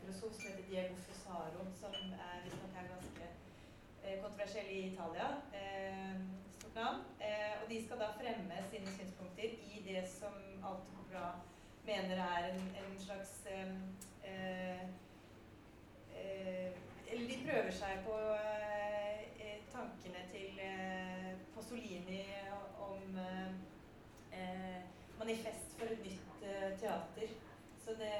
[0.00, 1.94] filosof som heter Diego Fusaro, som
[2.28, 3.30] er visstnok er ganske
[4.04, 5.28] eh, kontroversiell i Italia.
[6.76, 6.82] Eh.
[7.26, 10.34] Eh, og de skal da fremme sine synspunkter i det som
[10.70, 11.30] Alt Bra
[11.86, 13.46] mener er en, en slags
[17.06, 18.16] Eller de prøver seg på
[19.72, 20.60] tankene til
[21.54, 22.24] Pozzolini
[22.88, 23.18] om
[25.18, 26.46] manifest for et nytt
[26.80, 27.28] teater.
[27.86, 28.14] Så det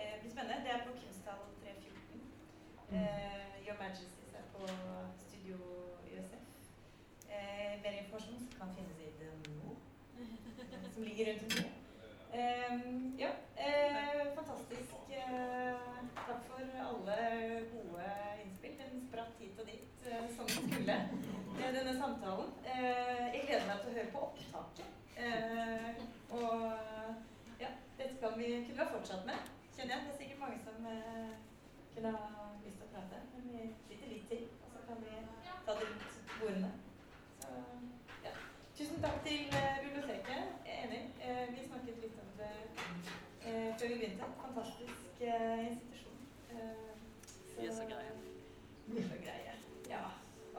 [0.00, 0.62] eh, blir spennende.
[0.64, 2.20] Det er på Kunsthall 314.
[2.90, 2.96] Mm.
[2.96, 4.66] Eh, Your Majesties er på
[5.24, 5.56] Studio.
[7.28, 9.74] Eh, mer informasjon som kan finnes i den nå,
[10.94, 11.72] som ligger rundt omkring.
[12.32, 12.74] Eh,
[13.18, 14.94] ja, eh, fantastisk.
[15.10, 15.76] Eh,
[16.14, 17.18] takk for alle
[17.72, 18.06] gode
[18.44, 18.78] innspill.
[18.78, 20.96] Den spratt hit og dit som den skulle,
[21.58, 22.50] denne samtalen.
[23.34, 24.90] jeg gleder meg til å høre på opptaket.
[26.30, 26.62] og
[27.60, 29.38] ja, dette kan vi, kunne ha fortsatt med
[29.78, 30.04] kjenner jeg.
[30.04, 31.32] Det er sikkert mange som eh,
[31.94, 32.26] kunne ha
[32.64, 33.22] lyst til å prate.
[33.34, 35.16] Men vi sitter litt til, og så kan vi
[35.66, 36.70] ta det rundt bordene.
[38.78, 40.42] Tusen takk til eh, biblioteket.
[40.66, 41.00] Jeg enig.
[41.24, 42.50] Eh, vi snakket litt om det
[43.46, 44.28] eh, før vi begynte.
[44.42, 45.22] Fantastisk
[45.70, 46.20] institusjon.
[47.58, 48.12] Vi er så greie.
[48.86, 49.54] Vi er så greie.
[49.90, 50.04] Ja.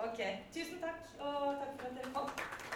[0.07, 0.19] Ok.
[0.53, 2.68] Tusen takk, og takk for at dere kom.